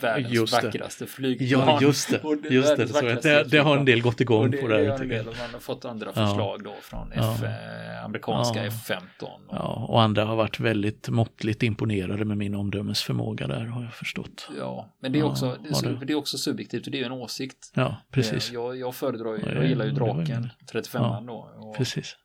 världens 0.00 0.32
Just 0.34 0.60
det. 0.60 0.66
vackraste 0.66 1.06
flygplan. 1.06 1.48
Ja, 1.50 1.78
just 1.82 2.10
det. 2.10 2.18
Och 2.24 2.36
Just 2.50 2.76
det. 2.76 2.88
Så 2.88 3.00
det, 3.00 3.50
det 3.50 3.58
har 3.58 3.76
en 3.76 3.84
del 3.84 4.02
gått 4.02 4.14
Och 4.14 4.20
igång 4.20 4.50
det, 4.50 4.56
på 4.56 4.68
det 4.68 4.82
det. 4.84 4.90
har 4.90 4.98
en 5.00 5.08
del, 5.08 5.28
och 5.28 5.34
man 5.38 5.50
har 5.52 5.60
fått 5.60 5.84
andra 5.84 6.06
Ja. 6.06 6.26
förslag 6.26 6.62
då 6.64 6.74
från 6.82 7.12
Ja. 7.16 7.34
F, 7.38 7.42
eh, 7.44 8.04
amerikanska 8.04 8.58
Ja. 8.60 8.66
F-15. 8.66 9.00
Och, 9.48 9.54
Ja, 9.56 9.86
och 9.88 10.02
andra 10.02 10.24
har 10.24 10.36
varit 10.36 10.60
väldigt 10.60 11.08
måttligt 11.08 11.62
imponerade 11.62 12.24
med 12.24 12.36
min 12.38 12.54
omdömesförmåga 12.54 13.46
där 13.46 13.64
har 13.64 13.82
jag 13.82 13.94
förstått. 13.94 14.48
ja, 14.58 14.96
men 15.02 15.12
det 15.12 15.18
är, 15.18 15.20
Ja, 15.20 15.26
också, 15.26 15.56
det, 15.62 15.88
är, 15.88 16.04
det 16.04 16.14
också 16.14 16.38
subjektivt 16.38 16.86
och 16.86 16.92
det 16.92 16.98
är 16.98 17.00
ju 17.00 17.06
en 17.06 17.12
åsikt. 17.12 17.72
Ja, 17.74 17.96
precis. 18.10 18.48
Eh, 18.48 18.54
Jag, 18.54 18.76
jag 18.76 18.94
föredrar 18.94 19.34
ju, 19.34 19.40
Ja, 19.46 19.52
jag 19.54 19.66
gillar 19.66 19.84
ju 19.84 19.90
det 19.90 19.96
draken, 19.96 20.40
min- 20.40 20.50
35 20.72 21.02
Ja, 21.02 21.24
då. 21.26 21.50
Och, 21.56 21.76
Precis. 21.76 22.16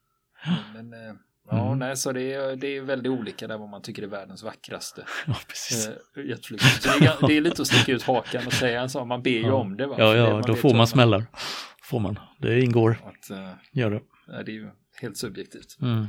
Men, 0.73 0.93
eh, 0.93 1.13
ja, 1.49 1.65
Mm. 1.67 1.79
nej, 1.79 1.97
så 1.97 2.11
det 2.11 2.33
är, 2.33 2.55
det 2.55 2.67
är 2.77 2.81
väldigt 2.81 3.11
olika 3.11 3.47
där 3.47 3.57
vad 3.57 3.69
man 3.69 3.81
tycker 3.81 4.03
är 4.03 4.07
världens 4.07 4.43
vackraste. 4.43 5.05
Ja, 5.27 5.35
precis. 5.47 5.87
eh, 5.87 6.25
jetflygplan. 6.25 6.69
Så 6.71 6.99
det 6.99 7.27
det 7.27 7.37
är 7.37 7.41
lite 7.41 7.61
att 7.61 7.67
sticka 7.67 7.91
ut 7.91 8.03
hakan 8.03 8.47
och 8.47 8.53
säga 8.53 8.81
en 8.81 8.89
sak, 8.89 9.07
man 9.07 9.21
ber 9.23 9.29
ju 9.31 9.41
Ja. 9.47 9.53
om 9.53 9.77
det. 9.77 9.87
Va? 9.87 9.95
Ja, 9.97 10.15
ja, 10.15 10.41
då 10.47 10.55
får 10.55 10.73
man 10.73 10.87
smällar. 10.87 11.25
Får 11.83 11.99
man. 11.99 12.19
Det 12.39 12.59
ingår. 12.59 12.97
Att, 13.05 13.29
eh, 13.29 13.49
Gör 13.71 13.89
det. 13.91 14.01
det 14.43 14.51
är 14.51 14.55
ju 14.55 14.69
helt 15.01 15.17
subjektivt. 15.17 15.77
Mm. 15.81 16.07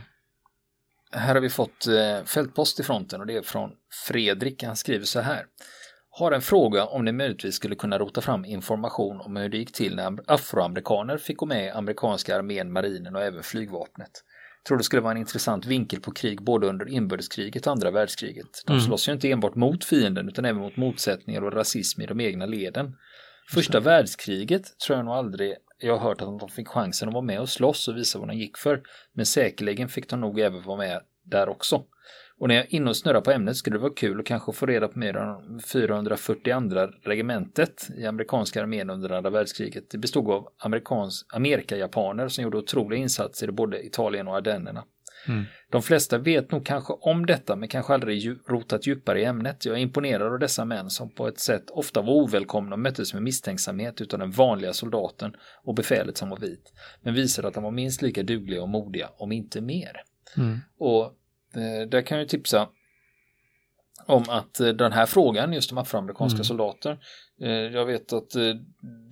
Här 1.13 1.35
har 1.35 1.41
vi 1.43 1.49
fått 1.51 1.87
eh, 1.87 2.25
fältpost 2.25 2.81
i 2.81 2.83
fronten 2.83 3.21
och 3.21 3.27
det 3.27 3.37
är 3.37 3.43
från 3.43 3.71
Fredrik. 4.09 4.63
Han 4.63 4.77
skriver 4.77 5.05
så 5.05 5.21
här. 5.21 5.45
Har 6.11 6.33
en 6.33 6.43
fråga 6.43 6.85
om 6.85 7.05
ni 7.05 7.13
möjligtvis 7.13 7.55
skulle 7.55 7.75
kunna 7.75 7.99
rota 7.99 8.21
fram 8.21 8.45
information 8.45 9.21
om 9.21 9.37
hur 9.37 9.49
det 9.49 9.57
gick 9.59 9.73
till 9.73 9.97
när 9.97 10.19
afroamerikaner 10.27 11.19
fick 11.19 11.37
gå 11.37 11.47
med 11.47 11.65
i 11.67 11.71
amerikanska 11.71 12.37
armén, 12.37 12.73
marinen 12.73 13.17
och 13.17 13.23
även 13.23 13.43
flygvapnet. 13.43 14.11
Tror 14.69 14.79
det 14.79 14.85
skulle 14.85 15.03
vara 15.03 15.13
en 15.13 15.19
intressant 15.19 15.67
vinkel 15.67 16.01
på 16.01 16.11
krig 16.13 16.43
både 16.43 16.67
under 16.67 16.89
inbördeskriget 16.89 17.67
och 17.67 17.73
andra 17.73 17.91
världskriget. 17.91 18.63
De 18.67 18.73
Mm. 18.73 18.85
slåss 18.85 19.09
ju 19.09 19.13
inte 19.13 19.31
enbart 19.31 19.55
mot 19.55 19.85
fienden 19.85 20.29
utan 20.29 20.45
även 20.45 20.61
mot 20.63 20.77
motsättningar 20.77 21.45
och 21.45 21.53
rasism 21.53 22.03
i 22.03 22.07
de 22.07 22.21
egna 22.21 22.47
leden. 22.47 22.97
Första 23.55 23.81
världskriget 23.81 24.79
tror 24.79 24.97
jag 24.99 25.05
nog 25.05 25.15
aldrig 25.15 25.55
jag 25.79 25.97
har 25.97 26.09
hört 26.09 26.23
att 26.23 26.39
de 26.39 26.49
fick 26.49 26.69
chansen 26.69 27.09
att 27.09 27.15
vara 27.15 27.25
med 27.25 27.41
och 27.41 27.49
slåss 27.49 27.89
och 27.89 27.97
visa 27.97 28.19
vad 28.19 28.29
de 28.29 28.37
gick 28.37 28.57
för. 28.57 28.83
Men 29.13 29.27
säkerligen 29.27 29.89
fick 29.89 30.09
de 30.09 30.21
nog 30.21 30.41
även 30.41 30.63
vara 30.63 30.79
med 30.79 31.01
där 31.25 31.49
också. 31.49 31.85
Och 32.39 32.49
när 32.49 32.55
jag 32.55 32.65
är 32.65 32.75
inne 32.75 32.91
och 32.91 32.97
snurrar 32.97 33.21
på 33.21 33.31
ämnet 33.31 33.57
skulle 33.57 33.77
det 33.77 33.81
vara 33.81 33.93
kul 33.93 34.21
att 34.21 34.27
kanske 34.27 34.53
få 34.53 34.67
reda 34.67 34.89
på 34.89 34.99
mer 34.99 35.17
om 35.17 35.61
442 35.73 36.87
regementet 37.03 37.89
i 37.97 38.07
amerikanska 38.07 38.63
armén 38.63 38.91
under 38.91 39.11
andra 39.11 39.31
världskriget. 39.31 39.91
Det 39.91 39.99
bestod 39.99 40.31
av 40.31 40.49
amerikans, 40.59 41.27
amerikajapaner 41.35 42.29
som 42.29 42.45
gjorde 42.45 42.59
otroliga 42.59 43.01
insatser 43.01 43.49
i 43.49 43.53
både 43.53 43.87
Italien 43.87 44.29
och 44.29 44.37
Ardennerna. 44.37 44.85
Mm. 45.29 45.45
De 45.71 45.83
flesta 45.83 46.19
vet 46.19 46.51
nog 46.51 46.67
kanske 46.67 46.93
om 46.93 47.27
detta 47.27 47.57
men 47.57 47.69
kanske 47.69 47.95
aldrig 47.95 48.37
rotat 48.49 48.87
djupare 48.87 49.21
i 49.21 49.25
ämnet. 49.25 49.65
Jag 49.65 49.77
är 49.77 49.81
imponerad 49.81 50.33
av 50.33 50.39
dessa 50.39 50.65
män 50.65 50.91
som 50.91 51.11
på 51.11 51.29
ett 51.29 51.41
sätt 51.41 51.71
ofta 51.71 52.03
var 52.03 52.13
ovälkomna 52.13 52.73
och 52.73 52.79
möttes 52.79 53.15
med 53.15 53.23
misstänksamhet 53.23 54.01
utan 54.01 54.21
den 54.21 54.31
vanliga 54.31 54.73
soldaten 54.73 55.37
och 55.65 55.75
befälet 55.75 56.17
som 56.17 56.29
var 56.29 56.39
vit. 56.39 56.73
Men 57.03 57.15
visade 57.15 57.49
att 57.49 57.55
de 57.55 57.63
var 57.63 57.71
minst 57.71 58.03
lika 58.03 58.23
dugliga 58.23 58.63
och 58.63 58.69
modiga, 58.69 59.11
om 59.17 59.33
inte 59.33 59.61
mer. 59.61 60.03
Mm. 60.37 60.59
Och 60.79 61.13
där 61.91 62.03
kan 62.03 62.19
jag 62.19 62.29
tipsa 62.29 62.69
om 64.07 64.25
att 64.29 64.61
eh, 64.61 64.69
den 64.69 64.93
här 64.93 65.07
frågan, 65.07 65.53
just 65.53 65.73
om 65.73 65.79
afroamerikanska 65.79 66.37
Mm. 66.37 66.45
soldater, 66.45 66.99
eh, 67.43 67.51
jag 67.51 67.87
vet 67.87 68.13
att 68.13 68.35
eh, 68.37 68.43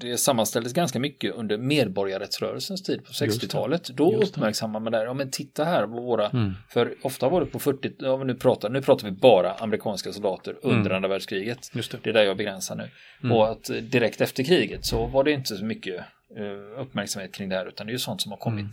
det 0.00 0.16
sammanställdes 0.18 0.72
ganska 0.72 0.98
mycket 0.98 1.35
under 1.35 1.59
medborgarrättsrörelsens 1.59 2.83
tid 2.83 2.98
på 3.04 3.09
Just 3.09 3.20
det. 3.20 3.26
60-talet. 3.46 3.85
Då 3.88 4.11
det. 4.11 4.16
uppmärksammar 4.26 4.80
man 4.80 4.92
där, 4.92 5.04
ja 5.04 5.14
men 5.14 5.30
titta 5.30 5.64
här 5.64 5.87
på 5.87 5.92
våra, 6.00 6.28
Mm. 6.28 6.52
för 6.68 6.94
ofta 7.02 7.28
var 7.28 7.40
det 7.40 7.46
på 7.46 7.59
40, 7.59 7.92
ja 7.98 8.24
nu 8.24 8.35
pratar, 8.35 8.70
nu 8.70 8.83
pratar 8.83 9.04
vi 9.04 9.12
bara 9.12 9.52
amerikanska 9.54 10.12
soldater 10.12 10.57
under 10.62 10.80
Mm. 10.90 10.96
andra 10.96 11.09
världskriget. 11.09 11.70
Just 11.74 11.92
det. 11.92 11.98
Det 12.02 12.11
är 12.11 12.14
där 12.14 12.24
jag 12.24 12.37
begränsar 12.37 12.76
nu. 12.76 12.90
Mm. 13.22 13.37
Och 13.37 13.50
att 13.50 13.70
eh, 13.70 13.76
direkt 13.76 14.20
efter 14.20 14.42
kriget 14.42 14.85
så 14.85 15.07
var 15.07 15.24
det 15.24 15.33
inte 15.33 15.57
så 15.57 15.64
mycket 15.64 15.96
eh, 16.37 16.80
uppmärksamhet 16.80 17.35
kring 17.35 17.48
det 17.48 17.57
här 17.57 17.66
utan 17.66 17.87
det 17.87 17.90
är 17.90 17.94
ju 17.94 17.98
sånt 17.98 18.22
som 18.22 18.33
har 18.33 18.38
kommit 18.38 18.61
Mm. 18.61 18.70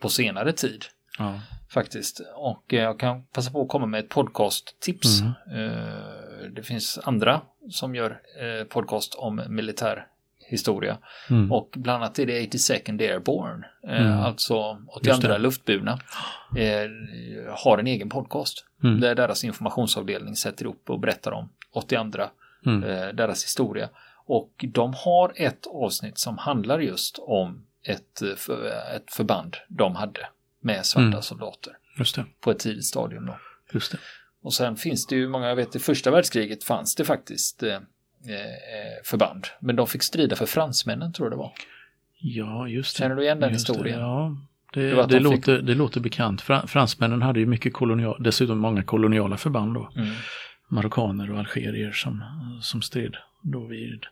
på 0.00 0.08
senare 0.08 0.52
tid 0.52 0.84
Ja. 1.18 1.40
faktiskt. 1.70 2.20
Och 2.34 2.74
eh, 2.74 2.80
jag 2.82 2.98
kan 3.00 3.22
passa 3.22 3.50
på 3.50 3.62
att 3.62 3.68
komma 3.68 3.86
med 3.86 4.00
ett 4.00 4.08
podcasttips. 4.08 5.20
Mm. 5.20 5.70
Eh, 5.70 6.50
Det 6.50 6.62
finns 6.62 6.98
andra 7.04 7.40
som 7.70 7.94
gör 7.94 8.10
eh, 8.40 8.64
podcast 8.64 9.14
om 9.14 9.42
militär 9.48 10.06
historia. 10.48 10.98
Mm. 11.30 11.52
Och 11.52 11.68
bland 11.76 12.02
annat 12.02 12.18
är 12.18 12.26
det 12.26 12.40
82nd 12.40 13.00
Airborne, 13.02 13.66
Mm. 13.88 14.12
alltså 14.20 14.78
Just 15.02 15.18
82 15.18 15.28
det. 15.28 15.38
luftburna, 15.38 15.98
har 17.64 17.78
en 17.78 17.86
egen 17.86 18.08
podcast. 18.08 18.64
Mm. 18.84 19.00
Där 19.00 19.14
deras 19.14 19.44
informationsavdelning 19.44 20.36
sätter 20.36 20.66
upp 20.66 20.90
och 20.90 21.00
berättar 21.00 21.32
om 21.32 21.48
82 21.72 22.22
Mm. 22.66 22.80
deras 23.16 23.44
historia. 23.44 23.88
Och 24.26 24.64
de 24.68 24.94
har 25.04 25.32
ett 25.36 25.66
avsnitt 25.66 26.18
som 26.18 26.38
handlar 26.38 26.78
just 26.78 27.18
om 27.18 27.66
ett, 27.82 28.22
ett 28.96 29.12
förband 29.12 29.56
de 29.68 29.96
hade 29.96 30.20
med 30.66 30.86
svarta 30.86 31.06
Mm. 31.06 31.22
soldater 31.22 31.72
det. 32.16 32.24
på 32.40 32.50
ett 32.50 32.58
tidigt 32.58 32.84
stadium. 32.84 33.26
Då. 33.26 33.38
Just 33.72 33.92
det. 33.92 33.98
Och 34.42 34.54
sen 34.54 34.76
finns 34.76 35.06
det 35.06 35.16
ju 35.16 35.28
många, 35.28 35.48
jag 35.48 35.56
vet 35.56 35.76
i 35.76 35.78
första 35.78 36.10
världskriget 36.10 36.64
fanns 36.64 36.94
det 36.94 37.04
faktiskt 37.04 37.62
eh, 37.62 37.74
eh, 37.74 37.80
förband. 39.04 39.44
Men 39.60 39.76
de 39.76 39.86
fick 39.86 40.02
strida 40.02 40.36
för 40.36 40.46
fransmännen 40.46 41.12
tror 41.12 41.26
jag 41.26 41.32
det 41.32 41.36
var. 41.36 41.52
Ja, 42.20 42.68
just 42.68 42.96
det. 42.96 42.98
Känner 43.02 43.14
du 43.16 43.22
igen 43.22 43.40
den 43.40 43.52
Just 43.52 43.66
det, 43.66 43.72
historien? 43.72 44.00
Ja, 44.00 44.36
Det 44.72 44.80
det, 44.82 44.96
det, 44.96 45.02
de 45.06 45.12
fick- 45.12 45.22
låter, 45.22 45.58
det 45.62 45.74
låter 45.74 46.00
bekant. 46.00 46.40
Fra, 46.42 46.66
fransmännen 46.66 47.22
hade 47.22 47.40
ju 47.40 47.46
mycket 47.46 47.72
kolonial, 47.72 48.22
dessutom 48.22 48.58
många 48.58 48.82
koloniala 48.82 49.36
förband 49.36 49.74
då. 49.74 49.90
Mm. 49.96 50.08
Marockaner 50.68 51.30
och 51.32 51.38
algerier 51.38 51.92
som, 51.92 52.22
som 52.62 52.82
stred 52.82 53.16
då 53.42 53.66
vid, 53.66 54.04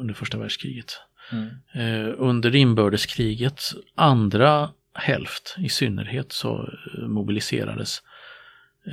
under 0.00 0.14
första 0.14 0.38
världskriget. 0.38 0.92
Mm. 1.32 1.48
Eh, 1.74 2.14
under 2.18 2.54
inbördeskrigets 2.54 3.74
andra 3.94 4.70
hälft 4.98 5.56
i 5.58 5.68
synnerhet 5.68 6.32
så 6.32 6.70
eh, 6.94 7.08
mobiliserades 7.08 8.02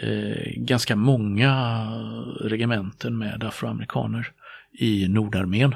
eh, 0.02 0.52
ganska 0.56 0.96
många 0.96 1.86
regementen 2.42 3.18
med 3.18 3.44
afroamerikaner 3.44 4.32
i 4.72 5.08
Nordarmén 5.08 5.74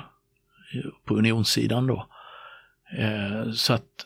eh, 0.74 0.90
på 1.06 1.16
unionssidan 1.16 1.88
då. 1.88 2.08
Eh, 2.98 3.52
så 3.52 3.74
att 3.74 4.06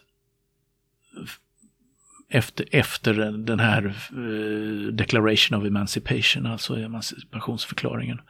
efter, 2.29 2.65
efter 2.71 3.13
den 3.31 3.59
här 3.59 3.85
eh, 4.09 4.93
Declaration 4.93 5.59
of 5.59 5.67
Emancipation, 5.67 6.45
alltså 6.45 6.75
emancipationsförklaringen, 6.75 8.21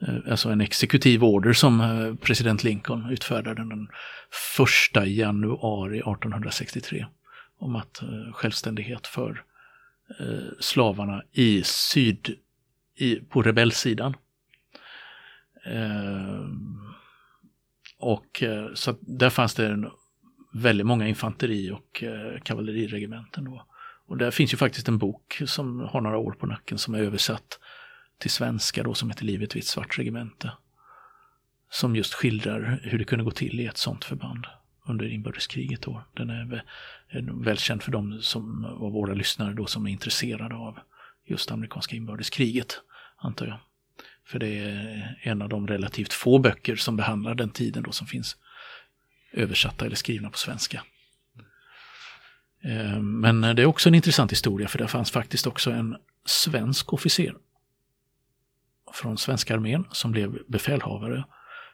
Eh, 0.00 0.30
alltså 0.30 0.48
en 0.48 0.60
exekutiv 0.60 1.24
order 1.24 1.52
som 1.52 1.80
eh, 1.80 2.14
president 2.14 2.64
Lincoln 2.64 3.10
utfärdade 3.10 3.68
den 3.68 3.88
1 4.96 5.06
januari 5.06 5.98
1863. 5.98 7.06
om 7.58 7.76
att 7.76 8.02
eh, 8.02 8.32
självständighet 8.32 9.06
för 9.06 9.42
slavarna 10.60 11.22
i 11.32 11.62
syd, 11.64 12.36
i, 12.96 13.16
på 13.16 13.42
rebellsidan. 13.42 14.16
Och 17.98 18.42
så 18.74 18.96
där 19.00 19.30
fanns 19.30 19.54
det 19.54 19.66
en, 19.66 19.90
väldigt 20.52 20.86
många 20.86 21.08
infanteri 21.08 21.70
och 21.70 22.04
kavalleriregementen 22.42 23.44
då. 23.44 23.66
Och 24.06 24.16
där 24.16 24.30
finns 24.30 24.52
ju 24.52 24.56
faktiskt 24.56 24.88
en 24.88 24.98
bok 24.98 25.42
som 25.46 25.80
har 25.80 26.00
några 26.00 26.18
år 26.18 26.32
på 26.32 26.46
nacken 26.46 26.78
som 26.78 26.94
är 26.94 26.98
översatt 26.98 27.58
till 28.18 28.30
svenska 28.30 28.82
då 28.82 28.94
som 28.94 29.10
heter 29.10 29.24
Livet 29.24 29.56
vid 29.56 29.62
ett 29.62 29.68
svart 29.68 29.98
regemente. 29.98 30.52
Som 31.70 31.96
just 31.96 32.14
skildrar 32.14 32.80
hur 32.82 32.98
det 32.98 33.04
kunde 33.04 33.24
gå 33.24 33.30
till 33.30 33.60
i 33.60 33.66
ett 33.66 33.78
sånt 33.78 34.04
förband 34.04 34.46
under 34.86 35.06
inbördeskriget 35.06 35.82
då. 35.82 36.04
Den 36.14 36.30
är 36.30 36.64
välkänd 37.44 37.82
för 37.82 37.92
de 37.92 38.22
som 38.22 38.62
var 38.62 38.90
våra 38.90 39.14
lyssnare 39.14 39.54
då 39.54 39.66
som 39.66 39.86
är 39.86 39.90
intresserade 39.90 40.54
av 40.54 40.78
just 41.26 41.50
amerikanska 41.50 41.96
inbördeskriget, 41.96 42.80
antar 43.16 43.46
jag. 43.46 43.58
För 44.26 44.38
det 44.38 44.58
är 44.58 45.18
en 45.22 45.42
av 45.42 45.48
de 45.48 45.66
relativt 45.66 46.12
få 46.12 46.38
böcker 46.38 46.76
som 46.76 46.96
behandlar 46.96 47.34
den 47.34 47.50
tiden 47.50 47.82
då 47.82 47.92
som 47.92 48.06
finns 48.06 48.36
översatta 49.32 49.86
eller 49.86 49.96
skrivna 49.96 50.30
på 50.30 50.38
svenska. 50.38 50.82
Eh, 52.64 53.00
men 53.00 53.40
det 53.40 53.62
är 53.62 53.66
också 53.66 53.88
en 53.88 53.94
intressant 53.94 54.32
historia 54.32 54.68
för 54.68 54.78
det 54.78 54.88
fanns 54.88 55.10
faktiskt 55.10 55.46
också 55.46 55.70
en 55.70 55.96
svensk 56.24 56.92
officer 56.92 57.34
från 58.94 59.18
svenska 59.18 59.54
armén 59.54 59.84
som 59.90 60.12
blev 60.12 60.38
befälhavare 60.48 61.24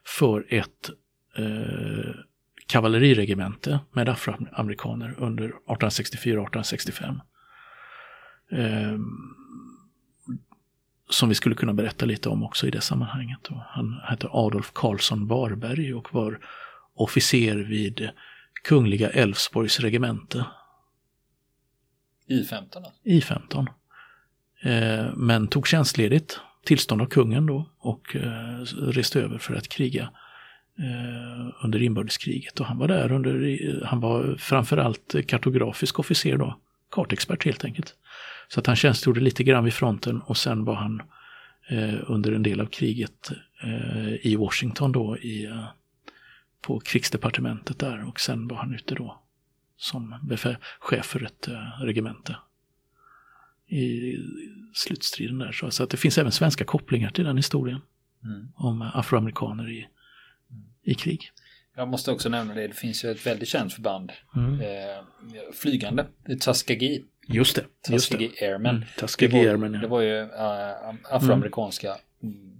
för 0.04 0.46
ett 0.48 0.90
eh, 1.36 2.14
kavalleriregemente 2.66 3.80
med 3.92 4.08
afroamerikaner 4.08 5.14
under 5.18 5.52
1864-1865. 5.66 7.20
Eh, 8.52 8.98
som 11.10 11.28
vi 11.28 11.34
skulle 11.34 11.54
kunna 11.54 11.74
berätta 11.74 12.06
lite 12.06 12.28
om 12.28 12.42
också 12.42 12.66
i 12.66 12.70
det 12.70 12.80
sammanhanget. 12.80 13.48
Han 13.66 14.00
hette 14.04 14.28
Adolf 14.30 14.70
Karlsson 14.72 15.26
Barberg 15.26 15.94
och 15.94 16.14
var 16.14 16.38
officer 16.94 17.56
vid 17.56 18.10
Kungliga 18.64 19.10
Älvsborgs 19.10 19.80
regemente. 19.80 20.44
I-15? 22.26 22.84
I-15. 23.04 23.66
Eh, 24.62 25.14
men 25.16 25.48
tog 25.48 25.66
tjänstledigt, 25.66 26.40
tillstånd 26.64 27.02
av 27.02 27.06
kungen 27.06 27.46
då, 27.46 27.70
och 27.78 28.16
eh, 28.16 28.60
reste 28.76 29.20
över 29.20 29.38
för 29.38 29.54
att 29.54 29.68
kriga 29.68 30.10
eh, 30.78 31.64
under 31.64 31.82
inbördeskriget. 31.82 32.60
Och 32.60 32.66
han 32.66 32.78
var 32.78 32.88
där 32.88 33.12
under, 33.12 33.82
han 33.84 34.00
var 34.00 34.36
framförallt 34.38 35.14
kartografisk 35.26 35.98
officer 35.98 36.36
då, 36.36 36.60
kartexpert 36.90 37.44
helt 37.44 37.64
enkelt. 37.64 37.94
Så 38.48 38.60
att 38.60 38.66
han 38.66 38.76
tjänstgjorde 38.76 39.20
lite 39.20 39.44
grann 39.44 39.64
vid 39.64 39.74
fronten 39.74 40.20
och 40.20 40.36
sen 40.36 40.64
var 40.64 40.74
han 40.74 41.02
eh, 41.68 41.94
under 42.06 42.32
en 42.32 42.42
del 42.42 42.60
av 42.60 42.66
kriget 42.66 43.30
i 44.22 44.36
Washington 44.36 44.92
då 44.92 45.18
i, 45.18 45.48
på 46.60 46.80
krigsdepartementet 46.80 47.78
där 47.78 48.08
och 48.08 48.20
sen 48.20 48.48
var 48.48 48.56
han 48.56 48.74
ute 48.74 48.94
då 48.94 49.20
som 49.76 50.14
chef 50.80 51.06
för 51.06 51.24
ett 51.24 51.48
regemente 51.80 52.36
i 53.70 54.16
slutstriden 54.74 55.38
där. 55.38 55.52
Så, 55.52 55.70
så 55.70 55.82
att 55.82 55.90
det 55.90 55.96
finns 55.96 56.18
även 56.18 56.32
svenska 56.32 56.64
kopplingar 56.64 57.10
till 57.10 57.24
den 57.24 57.36
historien 57.36 57.80
mm. 58.24 58.48
om 58.54 58.82
afroamerikaner 58.94 59.70
i, 59.70 59.86
i 60.82 60.94
krig. 60.94 61.30
Jag 61.76 61.88
måste 61.88 62.10
också 62.10 62.28
nämna 62.28 62.54
det, 62.54 62.68
det 62.68 62.74
finns 62.74 63.04
ju 63.04 63.10
ett 63.10 63.26
väldigt 63.26 63.48
känt 63.48 63.72
förband, 63.72 64.12
mm. 64.36 64.60
eh, 64.60 65.04
flygande, 65.54 66.06
Tuskegee. 66.44 67.02
Just 67.28 67.56
det. 67.56 67.64
Tuskegee 67.88 68.26
just 68.26 68.40
det. 68.40 68.46
Airmen. 68.46 68.76
Mm, 68.76 68.88
Tuskegee 68.98 69.38
det 69.38 69.44
var, 69.44 69.50
Airmen, 69.50 69.74
ja. 69.74 69.80
Det 69.80 69.86
var 69.86 70.00
ju 70.00 70.20
äh, 70.20 71.14
afroamerikanska 71.14 71.96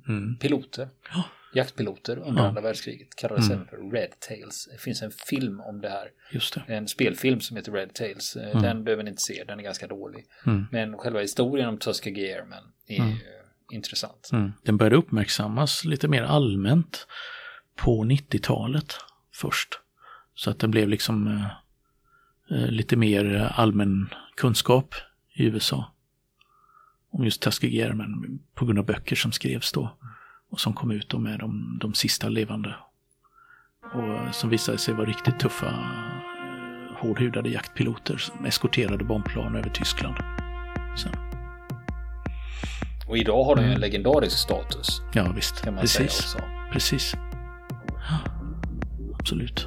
mm. 0.09 0.37
piloter. 0.37 0.89
Ja. 1.15 1.25
Jaktpiloter 1.53 2.19
under 2.19 2.43
andra 2.43 2.61
världskriget. 2.61 3.17
Kallades 3.17 3.51
mm. 3.51 3.67
för 3.67 3.77
Red 3.77 4.21
Tails. 4.29 4.69
Det 4.73 4.79
finns 4.79 5.03
en 5.03 5.11
film 5.11 5.61
om 5.61 5.81
det 5.81 5.89
här. 5.89 6.09
Just 6.33 6.55
det. 6.55 6.63
En 6.67 6.89
spelfilm 6.89 7.41
som 7.41 7.57
heter 7.57 7.73
Red 7.73 7.95
Tails. 7.95 8.37
Eh, 8.37 8.51
mm. 8.51 8.63
Den 8.63 8.85
behöver 8.85 9.03
ni 9.03 9.11
inte 9.11 9.23
se, 9.23 9.45
den 9.45 9.59
är 9.59 9.63
ganska 9.63 9.87
dålig. 9.87 10.25
Mm. 10.47 10.67
Men 10.73 10.99
själva 10.99 11.21
historien 11.21 11.69
om 11.69 11.79
Tuskegee 11.79 12.35
Airmen 12.35 12.65
är 12.87 13.01
mm. 13.01 13.17
intressant. 13.73 14.29
Mm. 14.33 14.53
Den 14.63 14.77
började 14.77 14.97
uppmärksammas 14.97 15.85
lite 15.85 16.09
mer 16.09 16.23
allmänt 16.23 17.07
på 17.77 18.05
90-talet 18.05 18.95
först. 19.35 19.81
Så 20.35 20.51
att 20.51 20.59
den 20.59 20.71
blev 20.71 20.89
liksom 20.89 21.27
eh, 21.27 21.47
eh, 22.59 22.71
lite 22.71 22.97
mer 22.97 23.53
allmän 23.55 24.09
kunskap 24.37 24.95
i 25.35 25.45
USA. 25.45 25.95
Om 27.13 27.25
just 27.25 27.43
Tuskegee 27.43 27.85
Airmen 27.85 28.41
på 28.55 28.65
grund 28.65 28.79
av 28.79 28.87
böcker 28.87 29.17
som 29.17 29.33
skrevs 29.33 29.73
då. 29.73 29.99
Och 30.51 30.61
som 30.61 30.73
kom 30.73 30.91
ut 30.91 31.19
med 31.19 31.39
de, 31.39 31.79
de 31.81 31.95
sista 31.95 32.29
levande. 32.29 32.75
Och 33.95 34.35
som 34.35 34.51
visade 34.51 34.79
sig 34.79 34.95
vara 34.95 35.07
riktigt 35.07 35.39
tuffa, 35.39 35.67
eh, 35.67 36.97
hårdhudade 36.99 37.49
jaktpiloter 37.49 38.17
som 38.17 38.45
eskorterade 38.45 39.05
bombplan 39.05 39.57
över 39.57 39.71
Tyskland. 39.71 40.15
Sen. 41.03 41.13
Och 43.09 43.17
idag 43.17 43.45
har 43.45 43.57
den 43.57 43.65
ju 43.65 43.73
en 43.73 43.81
legendarisk 43.81 44.39
status. 44.39 45.03
Ja 45.15 45.33
visst, 45.35 45.63
precis. 45.81 46.37
Precis. 46.73 47.15
Ja, 48.11 48.19
absolut. 49.19 49.67